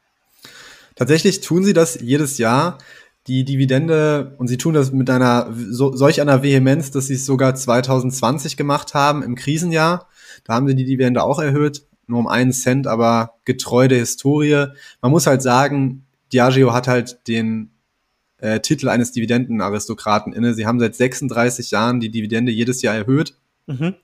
Tatsächlich 0.95 1.41
tun 1.41 1.63
sie 1.63 1.73
das 1.73 1.99
jedes 2.02 2.38
Jahr 2.38 2.80
die 3.28 3.45
Dividende, 3.45 4.36
und 4.38 4.47
sie 4.47 4.58
tun 4.58 4.73
das 4.73 4.91
mit 4.91 5.10
einer 5.10 5.54
so, 5.69 5.95
solch 5.95 6.19
einer 6.19 6.43
Vehemenz, 6.43 6.91
dass 6.91 7.08
sie 7.08 7.13
es 7.13 7.26
sogar 7.26 7.56
2020 7.56 8.58
gemacht 8.58 8.93
haben, 8.93 9.23
im 9.23 9.36
Krisenjahr. 9.36 10.10
Da 10.43 10.53
haben 10.53 10.67
sie 10.67 10.75
die 10.75 10.86
Dividende 10.86 11.23
auch 11.23 11.39
erhöht, 11.39 11.86
nur 12.08 12.19
um 12.19 12.27
einen 12.27 12.51
Cent, 12.51 12.88
aber 12.88 13.36
getreu 13.45 13.88
der 13.88 13.99
Historie. 13.99 14.67
Man 15.01 15.12
muss 15.12 15.27
halt 15.27 15.41
sagen, 15.41 16.06
Diageo 16.32 16.73
hat 16.73 16.88
halt 16.88 17.27
den 17.27 17.71
äh, 18.38 18.60
Titel 18.60 18.89
eines 18.89 19.12
Dividendenaristokraten 19.12 20.34
inne. 20.34 20.53
Sie 20.53 20.65
haben 20.65 20.79
seit 20.79 20.95
36 20.95 21.71
Jahren 21.71 21.99
die 21.99 22.10
Dividende 22.10 22.51
jedes 22.51 22.82
Jahr 22.82 22.95
erhöht. 22.95 23.36
Mhm. 23.67 23.95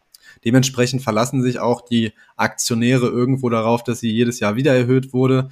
Dementsprechend 0.46 1.02
verlassen 1.02 1.42
sich 1.42 1.60
auch 1.60 1.82
die 1.82 2.14
Aktionäre 2.38 3.08
irgendwo 3.08 3.50
darauf, 3.50 3.84
dass 3.84 4.00
sie 4.00 4.12
jedes 4.12 4.40
Jahr 4.40 4.56
wieder 4.56 4.74
erhöht 4.74 5.12
wurde. 5.12 5.50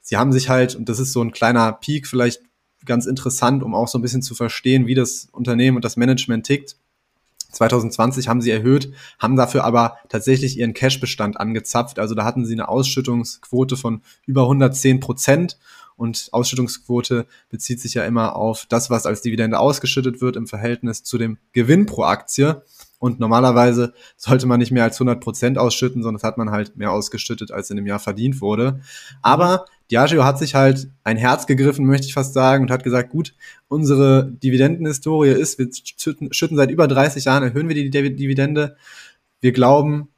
Sie 0.00 0.16
haben 0.16 0.32
sich 0.32 0.48
halt, 0.48 0.74
und 0.74 0.88
das 0.88 0.98
ist 0.98 1.12
so 1.12 1.22
ein 1.22 1.32
kleiner 1.32 1.72
Peak, 1.72 2.06
vielleicht 2.06 2.42
ganz 2.84 3.06
interessant, 3.06 3.62
um 3.62 3.74
auch 3.74 3.88
so 3.88 3.98
ein 3.98 4.02
bisschen 4.02 4.22
zu 4.22 4.34
verstehen, 4.34 4.86
wie 4.86 4.94
das 4.94 5.28
Unternehmen 5.32 5.76
und 5.76 5.84
das 5.84 5.96
Management 5.96 6.46
tickt. 6.46 6.76
2020 7.52 8.28
haben 8.28 8.42
sie 8.42 8.50
erhöht, 8.50 8.92
haben 9.18 9.36
dafür 9.36 9.64
aber 9.64 9.96
tatsächlich 10.08 10.58
ihren 10.58 10.74
Cashbestand 10.74 11.40
angezapft. 11.40 11.98
Also 11.98 12.14
da 12.14 12.24
hatten 12.24 12.44
sie 12.44 12.52
eine 12.52 12.68
Ausschüttungsquote 12.68 13.76
von 13.76 14.02
über 14.26 14.42
110 14.42 15.00
Prozent. 15.00 15.58
Und 15.96 16.28
Ausschüttungsquote 16.30 17.26
bezieht 17.50 17.80
sich 17.80 17.94
ja 17.94 18.04
immer 18.04 18.36
auf 18.36 18.66
das, 18.68 18.88
was 18.88 19.04
als 19.04 19.20
Dividende 19.20 19.58
ausgeschüttet 19.58 20.20
wird 20.20 20.36
im 20.36 20.46
Verhältnis 20.46 21.02
zu 21.02 21.18
dem 21.18 21.38
Gewinn 21.52 21.86
pro 21.86 22.04
Aktie. 22.04 22.62
Und 22.98 23.20
normalerweise 23.20 23.92
sollte 24.16 24.46
man 24.46 24.58
nicht 24.58 24.72
mehr 24.72 24.82
als 24.82 24.96
100 24.96 25.20
Prozent 25.20 25.58
ausschütten, 25.58 26.02
sondern 26.02 26.20
das 26.20 26.26
hat 26.26 26.36
man 26.36 26.50
halt 26.50 26.76
mehr 26.76 26.90
ausgeschüttet, 26.90 27.52
als 27.52 27.70
in 27.70 27.76
dem 27.76 27.86
Jahr 27.86 28.00
verdient 28.00 28.40
wurde. 28.40 28.80
Aber 29.22 29.66
Diageo 29.90 30.24
hat 30.24 30.38
sich 30.38 30.54
halt 30.54 30.90
ein 31.04 31.16
Herz 31.16 31.46
gegriffen, 31.46 31.86
möchte 31.86 32.06
ich 32.06 32.14
fast 32.14 32.34
sagen, 32.34 32.64
und 32.64 32.70
hat 32.70 32.82
gesagt, 32.82 33.10
gut, 33.10 33.34
unsere 33.68 34.30
Dividendenhistorie 34.42 35.30
ist, 35.30 35.58
wir 35.58 35.68
schütten, 35.72 36.56
seit 36.56 36.70
über 36.70 36.88
30 36.88 37.24
Jahren, 37.24 37.44
erhöhen 37.44 37.68
wir 37.68 37.74
die 37.74 37.90
Dividende. 37.90 38.76
Wir 39.40 39.52
glauben, 39.52 40.08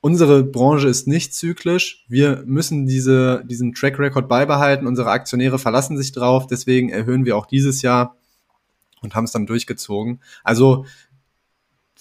unsere 0.00 0.44
Branche 0.44 0.88
ist 0.88 1.08
nicht 1.08 1.34
zyklisch. 1.34 2.04
Wir 2.08 2.42
müssen 2.46 2.86
diese, 2.86 3.44
diesen 3.46 3.74
Track 3.74 3.98
Record 3.98 4.28
beibehalten. 4.28 4.86
Unsere 4.86 5.10
Aktionäre 5.10 5.58
verlassen 5.58 5.96
sich 5.96 6.12
drauf. 6.12 6.46
Deswegen 6.46 6.88
erhöhen 6.88 7.24
wir 7.24 7.36
auch 7.36 7.46
dieses 7.46 7.82
Jahr 7.82 8.16
und 9.02 9.14
haben 9.14 9.24
es 9.24 9.32
dann 9.32 9.46
durchgezogen. 9.46 10.20
Also 10.44 10.86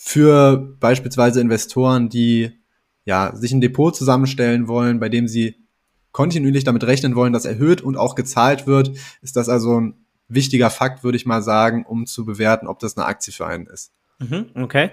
für 0.03 0.57
beispielsweise 0.79 1.41
Investoren, 1.41 2.09
die 2.09 2.59
ja, 3.05 3.35
sich 3.35 3.51
ein 3.51 3.61
Depot 3.61 3.95
zusammenstellen 3.95 4.67
wollen, 4.67 4.99
bei 4.99 5.09
dem 5.09 5.27
sie 5.27 5.67
kontinuierlich 6.11 6.63
damit 6.63 6.83
rechnen 6.85 7.15
wollen, 7.15 7.33
dass 7.33 7.45
erhöht 7.45 7.81
und 7.81 7.97
auch 7.97 8.15
gezahlt 8.15 8.65
wird, 8.65 8.97
ist 9.21 9.35
das 9.35 9.47
also 9.47 9.79
ein 9.79 10.05
wichtiger 10.27 10.71
Fakt, 10.71 11.03
würde 11.03 11.17
ich 11.17 11.27
mal 11.27 11.43
sagen, 11.43 11.85
um 11.85 12.07
zu 12.07 12.25
bewerten, 12.25 12.65
ob 12.65 12.79
das 12.79 12.97
eine 12.97 13.05
Aktie 13.05 13.31
für 13.31 13.45
einen 13.45 13.67
ist. 13.67 13.93
Mhm, 14.17 14.47
okay. 14.55 14.89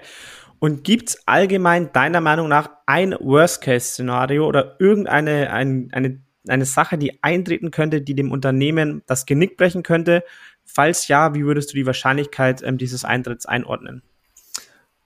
Und 0.59 0.83
gibt 0.83 1.09
es 1.09 1.27
allgemein 1.27 1.91
deiner 1.91 2.21
Meinung 2.21 2.47
nach 2.47 2.69
ein 2.85 3.15
Worst-Case-Szenario 3.19 4.47
oder 4.47 4.75
irgendeine 4.79 5.51
ein, 5.51 5.89
eine, 5.91 6.21
eine 6.47 6.65
Sache, 6.65 6.99
die 6.99 7.23
eintreten 7.23 7.71
könnte, 7.71 8.01
die 8.01 8.13
dem 8.13 8.31
Unternehmen 8.31 9.01
das 9.07 9.25
Genick 9.25 9.57
brechen 9.57 9.81
könnte? 9.81 10.23
Falls 10.65 11.07
ja, 11.07 11.33
wie 11.33 11.45
würdest 11.45 11.71
du 11.71 11.77
die 11.77 11.87
Wahrscheinlichkeit 11.87 12.61
ähm, 12.61 12.77
dieses 12.77 13.03
Eintritts 13.03 13.47
einordnen? 13.47 14.03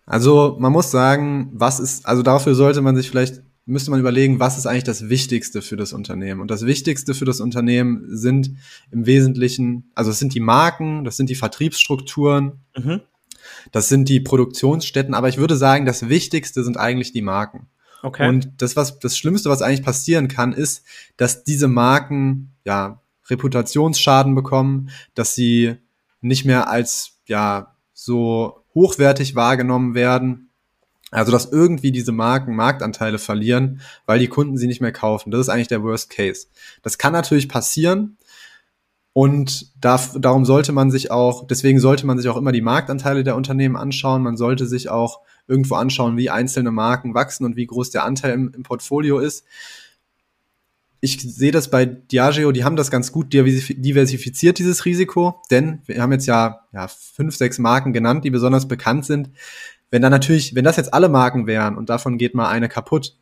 Also 0.05 0.57
man 0.59 0.71
muss 0.71 0.91
sagen, 0.91 1.49
was 1.53 1.79
ist, 1.79 2.05
also 2.05 2.23
dafür 2.23 2.55
sollte 2.55 2.81
man 2.81 2.95
sich 2.95 3.09
vielleicht 3.09 3.41
müsste 3.65 3.91
man 3.91 3.99
überlegen, 3.99 4.39
was 4.39 4.57
ist 4.57 4.65
eigentlich 4.65 4.83
das 4.83 5.09
Wichtigste 5.09 5.61
für 5.61 5.77
das 5.77 5.93
Unternehmen? 5.93 6.41
Und 6.41 6.51
das 6.51 6.65
Wichtigste 6.65 7.13
für 7.13 7.25
das 7.25 7.39
Unternehmen 7.39 8.05
sind 8.09 8.51
im 8.91 9.05
Wesentlichen, 9.05 9.91
also 9.95 10.11
es 10.11 10.19
sind 10.19 10.33
die 10.33 10.41
Marken, 10.41 11.05
das 11.05 11.17
sind 11.17 11.29
die 11.29 11.35
Vertriebsstrukturen, 11.35 12.59
mhm. 12.77 13.01
das 13.71 13.87
sind 13.87 14.09
die 14.09 14.19
Produktionsstätten, 14.19 15.13
aber 15.13 15.29
ich 15.29 15.37
würde 15.37 15.55
sagen, 15.55 15.85
das 15.85 16.09
Wichtigste 16.09 16.63
sind 16.63 16.77
eigentlich 16.77 17.13
die 17.13 17.21
Marken. 17.21 17.67
Okay. 18.01 18.27
Und 18.27 18.61
das, 18.61 18.75
was, 18.75 18.99
das 18.99 19.17
Schlimmste, 19.17 19.49
was 19.49 19.61
eigentlich 19.61 19.83
passieren 19.83 20.27
kann, 20.27 20.51
ist, 20.51 20.83
dass 21.15 21.45
diese 21.45 21.69
Marken, 21.69 22.53
ja, 22.65 23.01
Reputationsschaden 23.29 24.35
bekommen, 24.35 24.89
dass 25.15 25.33
sie 25.35 25.75
nicht 26.19 26.43
mehr 26.43 26.69
als, 26.69 27.13
ja, 27.25 27.77
so 27.93 28.62
hochwertig 28.73 29.35
wahrgenommen 29.35 29.95
werden 29.95 30.49
also, 31.13 31.31
dass 31.31 31.51
irgendwie 31.51 31.91
diese 31.91 32.11
Marken 32.11 32.55
Marktanteile 32.55 33.19
verlieren, 33.19 33.81
weil 34.07 34.17
die 34.17 34.27
Kunden 34.27 34.57
sie 34.57 34.65
nicht 34.65 34.81
mehr 34.81 34.91
kaufen. 34.91 35.29
Das 35.29 35.41
ist 35.41 35.49
eigentlich 35.49 35.67
der 35.67 35.83
Worst 35.83 36.09
Case. 36.09 36.47
Das 36.81 36.97
kann 36.97 37.13
natürlich 37.13 37.47
passieren. 37.47 38.17
Und 39.15 39.71
darf, 39.79 40.15
darum 40.19 40.43
sollte 40.43 40.71
man 40.71 40.89
sich 40.89 41.11
auch, 41.11 41.45
deswegen 41.45 41.79
sollte 41.79 42.07
man 42.07 42.17
sich 42.17 42.27
auch 42.29 42.37
immer 42.37 42.51
die 42.51 42.61
Marktanteile 42.61 43.23
der 43.23 43.35
Unternehmen 43.35 43.75
anschauen. 43.75 44.23
Man 44.23 44.37
sollte 44.37 44.65
sich 44.65 44.89
auch 44.89 45.19
irgendwo 45.47 45.75
anschauen, 45.75 46.17
wie 46.17 46.31
einzelne 46.31 46.71
Marken 46.71 47.13
wachsen 47.13 47.45
und 47.45 47.55
wie 47.55 47.67
groß 47.67 47.91
der 47.91 48.05
Anteil 48.05 48.33
im, 48.33 48.51
im 48.55 48.63
Portfolio 48.63 49.19
ist. 49.19 49.45
Ich 51.05 51.19
sehe 51.19 51.51
das 51.51 51.69
bei 51.69 51.83
Diageo, 51.83 52.53
die 52.53 52.63
haben 52.63 52.77
das 52.77 52.89
ganz 52.89 53.11
gut 53.11 53.33
diversifiziert, 53.33 54.57
dieses 54.57 54.85
Risiko, 54.85 55.41
denn 55.51 55.81
wir 55.85 56.01
haben 56.01 56.13
jetzt 56.13 56.27
ja, 56.27 56.61
ja 56.71 56.87
fünf, 56.87 57.35
sechs 57.35 57.59
Marken 57.59 57.91
genannt, 57.91 58.23
die 58.23 58.29
besonders 58.29 58.69
bekannt 58.69 59.03
sind. 59.03 59.29
Wenn 59.91 60.01
dann 60.01 60.11
natürlich, 60.11 60.55
wenn 60.55 60.63
das 60.63 60.77
jetzt 60.77 60.93
alle 60.93 61.09
Marken 61.09 61.45
wären 61.45 61.75
und 61.75 61.89
davon 61.89 62.17
geht 62.17 62.35
mal 62.35 62.47
eine 62.47 62.69
kaputt, 62.69 63.17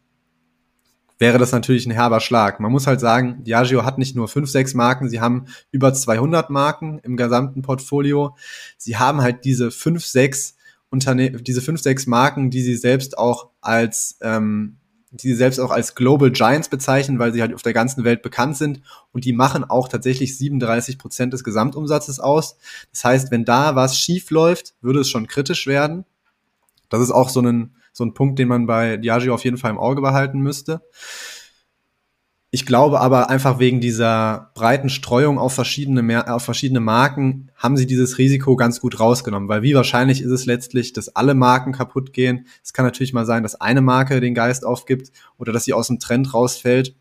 wäre 1.18 1.40
das 1.40 1.54
natürlich 1.54 1.88
ein 1.88 1.92
herber 1.92 2.20
Schlag. 2.20 2.60
Man 2.60 2.72
muss 2.72 2.86
halt 2.86 3.00
sagen, 3.00 3.44
Diageo 3.46 3.84
hat 3.84 3.98
nicht 3.98 4.16
nur 4.16 4.28
fünf, 4.28 4.52
sechs 4.52 4.76
Marken, 4.76 5.10
sie 5.10 5.20
haben 5.20 5.46
über 5.72 5.92
200 5.92 6.52
Marken 6.52 7.00
im 7.00 7.18
gesamten 7.18 7.64
Portfolio. 7.64 8.36
Sie 8.78 8.98
haben 8.98 9.22
halt 9.22 9.44
diese 9.44 9.72
fünf, 9.72 10.06
sechs 10.06 10.56
Unternehmen, 10.92 11.44
diese 11.44 11.64
fünf, 11.64 11.82
sechs 11.82 12.06
Marken, 12.06 12.52
die 12.52 12.62
sie 12.62 12.76
selbst 12.76 13.18
auch 13.18 13.50
als 13.60 14.20
ähm, 14.22 14.78
die 15.12 15.28
sie 15.28 15.36
selbst 15.36 15.60
auch 15.60 15.72
als 15.72 15.94
Global 15.96 16.32
Giants 16.32 16.70
bezeichnen, 16.70 17.20
weil 17.20 17.34
sie 17.34 17.42
halt 17.42 17.54
auf 17.54 17.62
der 17.62 17.74
ganzen 17.74 18.04
Welt 18.04 18.22
bekannt 18.22 18.56
sind 18.58 18.82
und 19.12 19.26
die 19.26 19.34
machen 19.34 19.64
auch 19.64 19.90
tatsächlich 19.90 20.38
37 20.38 20.98
Prozent 20.98 21.34
des 21.34 21.44
Gesamtumsatzes 21.44 22.20
aus. 22.20 22.58
Das 22.92 23.04
heißt, 23.04 23.32
wenn 23.32 23.44
da 23.44 23.76
was 23.76 23.98
schief 23.98 24.32
läuft, 24.32 24.74
würde 24.82 25.02
es 25.02 25.10
schon 25.10 25.28
kritisch 25.28 25.68
werden. 25.68 26.06
Das 26.90 27.02
ist 27.02 27.12
auch 27.12 27.30
so 27.30 27.42
ein, 27.42 27.76
so 27.92 28.06
ein 28.06 28.14
Punkt, 28.14 28.40
den 28.40 28.48
man 28.48 28.68
bei 28.68 28.98
Diageo 28.98 29.34
auf 29.34 29.44
jeden 29.44 29.58
Fall 29.58 29.72
im 29.72 29.80
Auge 29.80 30.02
behalten 30.02 30.40
müsste. 30.40 30.82
Ich 32.54 32.66
glaube 32.66 33.00
aber 33.00 33.30
einfach 33.30 33.60
wegen 33.60 33.80
dieser 33.80 34.52
breiten 34.56 34.90
Streuung 34.90 35.40
auf 35.40 35.54
verschiedene, 35.54 36.30
auf 36.30 36.44
verschiedene 36.44 36.82
Marken 36.82 37.50
haben 37.56 37.78
sie 37.78 37.88
dieses 37.88 38.18
Risiko 38.18 38.58
ganz 38.58 38.82
gut 38.82 39.00
rausgenommen, 39.00 39.48
weil 39.48 39.62
wie 39.62 39.74
wahrscheinlich 39.74 40.22
ist 40.22 40.32
es 40.32 40.46
letztlich, 40.46 40.92
dass 40.92 41.16
alle 41.16 41.34
Marken 41.34 41.72
kaputt 41.72 42.12
gehen. 42.12 42.48
Es 42.62 42.74
kann 42.74 42.84
natürlich 42.84 43.14
mal 43.14 43.26
sein, 43.26 43.44
dass 43.44 43.62
eine 43.62 43.80
Marke 43.80 44.20
den 44.20 44.36
Geist 44.36 44.66
aufgibt 44.66 45.14
oder 45.38 45.54
dass 45.54 45.64
sie 45.64 45.72
aus 45.72 45.88
dem 45.88 46.00
Trend 46.00 46.34
rausfällt. 46.34 46.94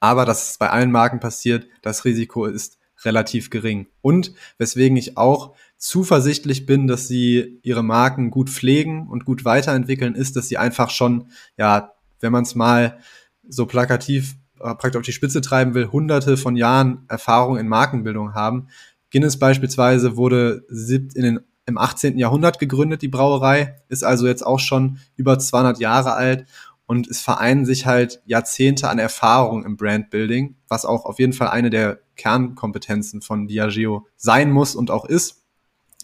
Aber 0.00 0.24
dass 0.24 0.52
es 0.52 0.58
bei 0.58 0.70
allen 0.70 0.90
Marken 0.90 1.20
passiert, 1.20 1.66
das 1.82 2.06
Risiko 2.06 2.46
ist 2.46 2.78
relativ 3.04 3.50
gering. 3.50 3.88
Und 4.00 4.32
weswegen 4.56 4.96
ich 4.96 5.18
auch 5.18 5.54
zuversichtlich 5.76 6.64
bin, 6.64 6.86
dass 6.86 7.08
sie 7.08 7.58
ihre 7.62 7.82
Marken 7.82 8.30
gut 8.30 8.48
pflegen 8.48 9.06
und 9.06 9.26
gut 9.26 9.44
weiterentwickeln, 9.44 10.14
ist, 10.14 10.34
dass 10.34 10.48
sie 10.48 10.56
einfach 10.56 10.88
schon, 10.88 11.28
ja, 11.58 11.92
wenn 12.20 12.32
man 12.32 12.44
es 12.44 12.54
mal 12.54 12.98
so 13.46 13.66
plakativ 13.66 14.36
praktisch 14.62 14.96
auf 14.96 15.04
die 15.04 15.12
Spitze 15.12 15.40
treiben 15.40 15.74
will, 15.74 15.88
hunderte 15.90 16.36
von 16.36 16.56
Jahren 16.56 17.04
Erfahrung 17.08 17.58
in 17.58 17.68
Markenbildung 17.68 18.34
haben. 18.34 18.68
Guinness 19.10 19.38
beispielsweise 19.38 20.16
wurde 20.16 20.64
in 20.70 21.22
den, 21.22 21.40
im 21.66 21.78
18. 21.78 22.18
Jahrhundert 22.18 22.58
gegründet, 22.58 23.02
die 23.02 23.08
Brauerei, 23.08 23.76
ist 23.88 24.04
also 24.04 24.26
jetzt 24.26 24.44
auch 24.44 24.60
schon 24.60 24.98
über 25.16 25.38
200 25.38 25.78
Jahre 25.78 26.14
alt 26.14 26.46
und 26.86 27.08
es 27.08 27.20
vereinen 27.20 27.64
sich 27.64 27.86
halt 27.86 28.22
Jahrzehnte 28.26 28.88
an 28.88 28.98
Erfahrung 28.98 29.64
im 29.64 29.76
Brandbuilding, 29.76 30.56
was 30.68 30.84
auch 30.84 31.04
auf 31.04 31.18
jeden 31.18 31.32
Fall 31.32 31.48
eine 31.48 31.70
der 31.70 32.00
Kernkompetenzen 32.16 33.22
von 33.22 33.46
Diageo 33.46 34.06
sein 34.16 34.50
muss 34.50 34.74
und 34.74 34.90
auch 34.90 35.04
ist. 35.04 35.41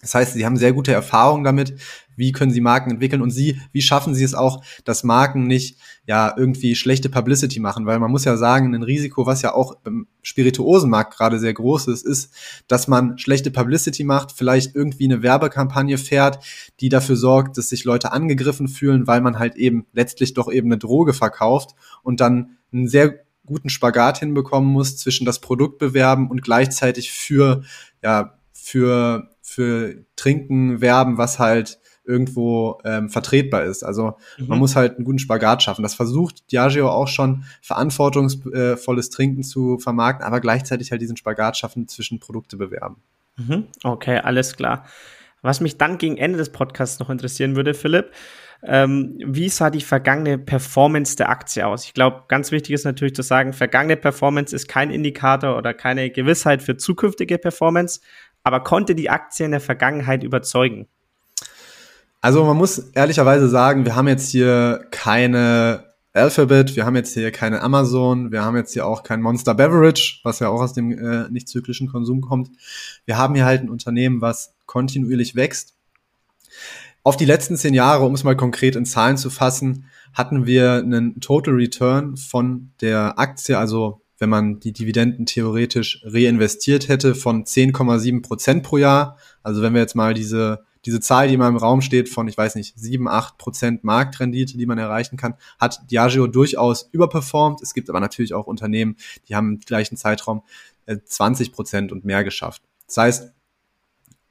Das 0.00 0.14
heißt, 0.14 0.34
sie 0.34 0.46
haben 0.46 0.56
sehr 0.56 0.72
gute 0.72 0.92
Erfahrungen 0.92 1.42
damit, 1.42 1.74
wie 2.14 2.30
können 2.30 2.52
sie 2.52 2.61
Marken 2.61 2.90
entwickeln 2.90 3.20
und 3.20 3.30
sie, 3.30 3.61
wie 3.72 3.82
schaffen 3.82 4.14
sie 4.14 4.22
es 4.22 4.34
auch, 4.34 4.62
dass 4.84 5.02
Marken 5.02 5.46
nicht 5.46 5.76
ja 6.06 6.32
irgendwie 6.37 6.76
schlechte 6.76 7.08
Publicity 7.08 7.58
machen, 7.58 7.84
weil 7.84 7.98
man 7.98 8.11
muss 8.11 8.24
ja 8.24 8.37
sagen, 8.37 8.74
ein 8.74 8.82
Risiko, 8.82 9.26
was 9.26 9.42
ja 9.42 9.54
auch 9.54 9.76
im 9.84 10.06
Spirituosenmarkt 10.22 11.16
gerade 11.16 11.38
sehr 11.38 11.52
groß 11.52 11.88
ist, 11.88 12.06
ist, 12.06 12.32
dass 12.68 12.87
man 12.87 13.18
schlechte 13.18 13.50
Publicity 13.50 14.04
macht, 14.04 14.32
vielleicht 14.32 14.74
irgendwie 14.74 15.04
eine 15.04 15.22
Werbekampagne 15.22 15.98
fährt, 15.98 16.44
die 16.80 16.88
dafür 16.88 17.16
sorgt, 17.16 17.58
dass 17.58 17.68
sich 17.68 17.84
Leute 17.84 18.12
angegriffen 18.12 18.68
fühlen, 18.68 19.06
weil 19.06 19.20
man 19.20 19.38
halt 19.38 19.56
eben 19.56 19.87
letztlich 19.92 20.34
doch 20.34 20.50
eben 20.50 20.68
eine 20.68 20.78
Droge 20.78 21.12
verkauft 21.12 21.74
und 22.02 22.20
dann 22.20 22.58
einen 22.72 22.88
sehr 22.88 23.20
guten 23.46 23.68
Spagat 23.68 24.18
hinbekommen 24.18 24.70
muss 24.70 24.96
zwischen 24.96 25.24
das 25.24 25.40
Produkt 25.40 25.78
bewerben 25.78 26.30
und 26.30 26.42
gleichzeitig 26.42 27.11
für 27.11 27.62
ja 28.02 28.38
für 28.52 29.30
für 29.59 30.05
Trinken 30.14 30.81
werben, 30.81 31.18
was 31.18 31.40
halt 31.40 31.81
irgendwo 32.05 32.79
ähm, 32.85 33.11
vertretbar 33.11 33.64
ist. 33.64 33.83
Also 33.83 34.14
mhm. 34.38 34.47
man 34.47 34.61
muss 34.61 34.77
halt 34.77 34.94
einen 34.94 35.05
guten 35.05 35.18
Spagat 35.18 35.64
schaffen. 35.64 35.83
Das 35.83 35.94
versucht 35.94 36.53
Diageo 36.53 36.88
auch 36.88 37.09
schon 37.09 37.42
verantwortungsvolles 37.61 39.11
Trinken 39.11 39.42
zu 39.42 39.79
vermarkten, 39.81 40.25
aber 40.25 40.38
gleichzeitig 40.38 40.92
halt 40.92 41.03
diesen 41.03 41.16
Spagat 41.16 41.57
schaffen 41.57 41.88
zwischen 41.88 42.21
Produkte 42.21 42.57
bewerben. 42.57 43.03
Mhm. 43.37 43.64
Okay, 43.83 44.18
alles 44.18 44.57
klar. 44.57 44.85
Was 45.42 45.61
mich 45.61 45.77
dann 45.77 45.99
gegen 45.99 46.18
Ende 46.18 46.38
des 46.38 46.51
Podcasts 46.51 47.01
noch 47.01 47.11
interessieren 47.11 47.57
würde, 47.57 47.75
Philipp, 47.75 48.12
ähm, 48.62 49.18
wie 49.25 49.49
sah 49.49 49.71
die 49.71 49.81
vergangene 49.81 50.38
Performance 50.38 51.16
der 51.16 51.31
Aktie 51.31 51.66
aus? 51.66 51.85
Ich 51.85 51.94
glaube, 51.94 52.25
ganz 52.29 52.53
wichtig 52.53 52.75
ist 52.75 52.85
natürlich 52.85 53.14
zu 53.14 53.23
sagen, 53.23 53.53
vergangene 53.53 53.97
Performance 53.97 54.55
ist 54.55 54.68
kein 54.68 54.90
Indikator 54.90 55.57
oder 55.57 55.75
keine 55.75 56.11
Gewissheit 56.11 56.62
für 56.62 56.77
zukünftige 56.77 57.38
Performance, 57.38 58.01
aber 58.42 58.61
konnte 58.61 58.94
die 58.94 59.11
Aktie 59.11 59.44
in 59.44 59.53
der 59.53 59.61
Vergangenheit 59.61 60.22
überzeugen? 60.22 60.87
Also 62.20 62.44
man 62.44 62.57
muss 62.57 62.79
ehrlicherweise 62.79 63.48
sagen, 63.48 63.85
wir 63.85 63.94
haben 63.94 64.09
jetzt 64.09 64.31
hier 64.31 64.87
keine 64.90 65.85
Alphabet, 66.12 66.74
wir 66.74 66.85
haben 66.85 66.96
jetzt 66.96 67.14
hier 67.14 67.31
keine 67.31 67.62
Amazon, 67.62 68.33
wir 68.33 68.44
haben 68.44 68.57
jetzt 68.57 68.72
hier 68.72 68.87
auch 68.87 69.03
kein 69.03 69.22
Monster 69.22 69.55
Beverage, 69.55 70.20
was 70.24 70.40
ja 70.40 70.48
auch 70.48 70.61
aus 70.61 70.72
dem 70.72 70.90
äh, 70.90 71.29
nicht 71.31 71.48
zyklischen 71.48 71.88
Konsum 71.88 72.20
kommt. 72.20 72.51
Wir 73.05 73.16
haben 73.16 73.35
hier 73.35 73.44
halt 73.44 73.62
ein 73.62 73.70
Unternehmen, 73.70 74.20
was 74.20 74.55
kontinuierlich 74.66 75.37
wächst. 75.37 75.74
Auf 77.05 77.16
die 77.16 77.24
letzten 77.24 77.57
zehn 77.57 77.74
Jahre, 77.74 78.05
um 78.05 78.14
es 78.14 78.24
mal 78.24 78.37
konkret 78.37 78.74
in 78.74 78.85
Zahlen 78.85 79.16
zu 79.16 79.31
fassen, 79.31 79.87
hatten 80.12 80.46
wir 80.46 80.74
einen 80.74 81.20
Total 81.20 81.55
Return 81.55 82.16
von 82.16 82.72
der 82.81 83.18
Aktie, 83.18 83.57
also 83.57 84.01
wenn 84.18 84.28
man 84.28 84.61
die 84.61 84.72
Dividenden 84.72 85.26
theoretisch 85.26 86.02
reinvestiert 86.04 86.88
hätte, 86.88 87.14
von 87.14 87.44
10,7 87.44 88.22
Prozent 88.22 88.62
pro 88.62 88.76
Jahr. 88.76 89.16
Also 89.42 89.62
wenn 89.62 89.74
wir 89.74 89.81
jetzt 89.81 89.94
mal 89.94 90.14
diese, 90.14 90.64
diese 90.85 91.00
Zahl, 91.00 91.28
die 91.28 91.37
mal 91.37 91.48
im 91.48 91.57
Raum 91.57 91.81
steht, 91.81 92.09
von, 92.09 92.26
ich 92.28 92.37
weiß 92.37 92.57
nicht, 92.57 92.78
7, 92.78 93.09
8 93.09 93.38
Prozent 93.38 93.85
Marktrendite, 93.85 94.59
die 94.59 94.66
man 94.66 94.78
erreichen 94.78 95.16
kann, 95.16 95.35
hat 95.59 95.90
Diageo 95.90 96.26
durchaus 96.26 96.88
überperformt. 96.92 97.62
Es 97.62 97.74
gibt 97.74 97.88
aber 97.88 98.00
natürlich 98.00 98.35
auch 98.35 98.46
Unternehmen, 98.46 98.96
die 99.28 99.37
haben 99.37 99.54
im 99.54 99.61
gleichen 99.61 99.96
Zeitraum 99.96 100.42
20 100.87 101.48
äh, 101.48 101.50
Prozent 101.52 101.92
und 101.92 102.04
mehr 102.04 102.24
geschafft. 102.24 102.62
Das 102.87 102.96
heißt, 102.96 103.33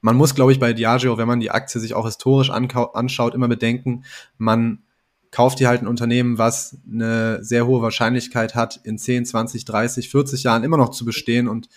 man 0.02 0.16
muss, 0.16 0.36
glaube 0.36 0.52
ich, 0.52 0.60
bei 0.60 0.74
Diageo, 0.74 1.18
wenn 1.18 1.28
man 1.28 1.40
die 1.40 1.52
Aktie 1.52 1.80
sich 1.80 1.94
auch 1.94 2.06
historisch 2.06 2.50
anschaut, 2.50 3.36
immer 3.36 3.48
bedenken, 3.48 4.04
man 4.38 4.84
kauft 5.32 5.60
ihr 5.62 5.68
halt 5.68 5.82
ein 5.82 5.88
Unternehmen, 5.88 6.38
was 6.38 6.78
eine 6.90 7.44
sehr 7.44 7.68
hohe 7.68 7.82
Wahrscheinlichkeit 7.82 8.56
hat, 8.56 8.80
in 8.84 8.98
10, 8.98 9.26
20, 9.26 9.66
30, 9.66 10.10
40 10.10 10.44
Jahren 10.44 10.64
immer 10.64 10.78
noch 10.78 10.90
zu 10.90 11.06
bestehen 11.06 11.48
und 11.48 11.70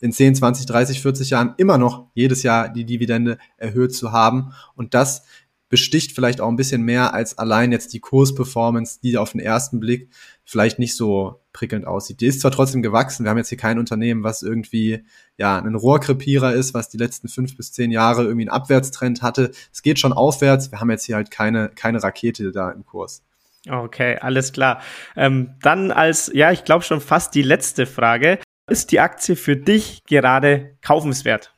in 0.00 0.12
10, 0.12 0.34
20, 0.34 0.66
30, 0.66 1.00
40 1.00 1.30
Jahren 1.30 1.54
immer 1.58 1.78
noch 1.78 2.10
jedes 2.14 2.42
Jahr 2.42 2.68
die 2.68 2.84
Dividende 2.84 3.38
erhöht 3.56 3.94
zu 3.94 4.12
haben. 4.12 4.52
Und 4.74 4.94
das 4.94 5.22
besticht 5.68 6.12
vielleicht 6.12 6.40
auch 6.40 6.48
ein 6.48 6.56
bisschen 6.56 6.82
mehr 6.82 7.14
als 7.14 7.38
allein 7.38 7.72
jetzt 7.72 7.94
die 7.94 8.00
Kursperformance, 8.00 9.00
die 9.02 9.16
auf 9.16 9.32
den 9.32 9.40
ersten 9.40 9.80
Blick 9.80 10.10
vielleicht 10.44 10.78
nicht 10.78 10.96
so 10.96 11.40
prickelnd 11.52 11.86
aussieht. 11.86 12.20
Die 12.20 12.26
ist 12.26 12.40
zwar 12.40 12.50
trotzdem 12.50 12.82
gewachsen, 12.82 13.24
wir 13.24 13.30
haben 13.30 13.38
jetzt 13.38 13.48
hier 13.48 13.58
kein 13.58 13.78
Unternehmen, 13.78 14.22
was 14.22 14.42
irgendwie 14.42 15.04
ja 15.42 15.58
ein 15.58 15.74
Rohrkrepierer 15.74 16.52
ist, 16.52 16.72
was 16.72 16.88
die 16.88 16.98
letzten 16.98 17.26
fünf 17.26 17.56
bis 17.56 17.72
zehn 17.72 17.90
Jahre 17.90 18.22
irgendwie 18.22 18.42
einen 18.42 18.56
Abwärtstrend 18.56 19.22
hatte. 19.22 19.50
Es 19.72 19.82
geht 19.82 19.98
schon 19.98 20.12
aufwärts, 20.12 20.70
wir 20.70 20.80
haben 20.80 20.90
jetzt 20.90 21.04
hier 21.04 21.16
halt 21.16 21.32
keine, 21.32 21.68
keine 21.68 22.00
Rakete 22.00 22.52
da 22.52 22.70
im 22.70 22.86
Kurs. 22.86 23.22
Okay, 23.68 24.18
alles 24.18 24.52
klar. 24.52 24.80
Ähm, 25.16 25.54
dann 25.60 25.90
als, 25.90 26.30
ja, 26.32 26.52
ich 26.52 26.64
glaube 26.64 26.84
schon 26.84 27.00
fast 27.00 27.34
die 27.34 27.42
letzte 27.42 27.86
Frage. 27.86 28.38
Ist 28.70 28.92
die 28.92 29.00
Aktie 29.00 29.34
für 29.34 29.56
dich 29.56 30.04
gerade 30.04 30.76
kaufenswert? 30.80 31.52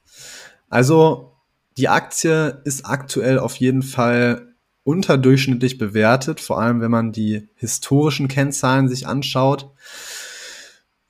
Also, 0.71 1.33
die 1.77 1.89
Aktie 1.89 2.63
ist 2.65 2.87
aktuell 2.87 3.39
auf 3.39 3.57
jeden 3.57 3.83
Fall 3.83 4.55
unterdurchschnittlich 4.83 5.77
bewertet, 5.77 6.41
vor 6.41 6.59
allem 6.59 6.81
wenn 6.81 6.91
man 6.91 7.13
die 7.13 7.49
historischen 7.55 8.29
Kennzahlen 8.29 8.89
sich 8.89 9.07
anschaut. 9.07 9.71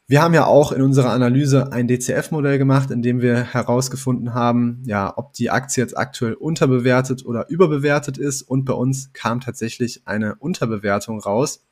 Wir 0.07 0.21
haben 0.21 0.35
ja 0.35 0.45
auch 0.45 0.71
in 0.71 0.83
unserer 0.83 1.13
Analyse 1.13 1.73
ein 1.73 1.89
DCF-Modell 1.89 2.59
gemacht, 2.59 2.91
in 2.91 3.01
dem 3.01 3.23
wir 3.23 3.43
herausgefunden 3.55 4.35
haben, 4.35 4.83
ja, 4.85 5.15
ob 5.17 5.33
die 5.33 5.51
Aktie 5.51 5.83
jetzt 5.83 5.97
aktuell 5.97 6.35
unterbewertet 6.35 7.25
oder 7.25 7.49
überbewertet 7.49 8.19
ist. 8.19 8.43
Und 8.43 8.67
bei 8.67 8.75
uns 8.75 9.15
kam 9.15 9.41
tatsächlich 9.41 10.03
eine 10.05 10.35
Unterbewertung 10.35 11.21
raus. 11.21 11.65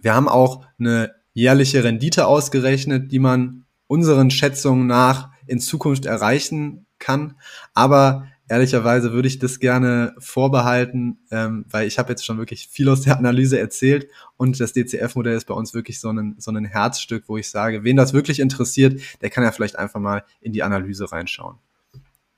Wir 0.00 0.14
haben 0.14 0.28
auch 0.28 0.64
eine 0.78 1.12
jährliche 1.32 1.82
Rendite 1.82 2.28
ausgerechnet, 2.28 3.10
die 3.10 3.18
man 3.18 3.64
unseren 3.88 4.30
Schätzungen 4.30 4.86
nach 4.86 5.30
in 5.46 5.58
Zukunft 5.58 6.06
erreichen 6.06 6.86
kann. 7.00 7.34
Aber 7.74 8.26
ehrlicherweise 8.48 9.12
würde 9.12 9.28
ich 9.28 9.38
das 9.38 9.58
gerne 9.58 10.14
vorbehalten, 10.18 11.18
ähm, 11.30 11.64
weil 11.70 11.86
ich 11.86 11.98
habe 11.98 12.10
jetzt 12.10 12.24
schon 12.24 12.38
wirklich 12.38 12.68
viel 12.68 12.88
aus 12.88 13.02
der 13.02 13.18
Analyse 13.18 13.58
erzählt 13.58 14.08
und 14.36 14.60
das 14.60 14.72
DCF-Modell 14.72 15.36
ist 15.36 15.46
bei 15.46 15.54
uns 15.54 15.74
wirklich 15.74 16.00
so 16.00 16.10
ein, 16.10 16.34
so 16.38 16.50
ein 16.50 16.64
Herzstück, 16.64 17.24
wo 17.26 17.36
ich 17.36 17.50
sage, 17.50 17.84
wen 17.84 17.96
das 17.96 18.12
wirklich 18.12 18.40
interessiert, 18.40 19.00
der 19.20 19.30
kann 19.30 19.44
ja 19.44 19.52
vielleicht 19.52 19.78
einfach 19.78 20.00
mal 20.00 20.24
in 20.40 20.52
die 20.52 20.62
Analyse 20.62 21.10
reinschauen. 21.10 21.56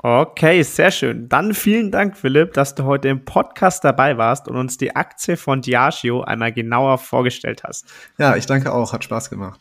Okay, 0.00 0.62
sehr 0.62 0.92
schön. 0.92 1.28
Dann 1.28 1.54
vielen 1.54 1.90
Dank, 1.90 2.16
Philipp, 2.16 2.52
dass 2.52 2.76
du 2.76 2.84
heute 2.84 3.08
im 3.08 3.24
Podcast 3.24 3.82
dabei 3.82 4.16
warst 4.16 4.46
und 4.46 4.56
uns 4.56 4.78
die 4.78 4.94
Aktie 4.94 5.36
von 5.36 5.60
Diageo 5.60 6.22
einmal 6.22 6.52
genauer 6.52 6.98
vorgestellt 6.98 7.64
hast. 7.64 7.84
Ja, 8.16 8.36
ich 8.36 8.46
danke 8.46 8.72
auch, 8.72 8.92
hat 8.92 9.02
Spaß 9.02 9.28
gemacht. 9.28 9.60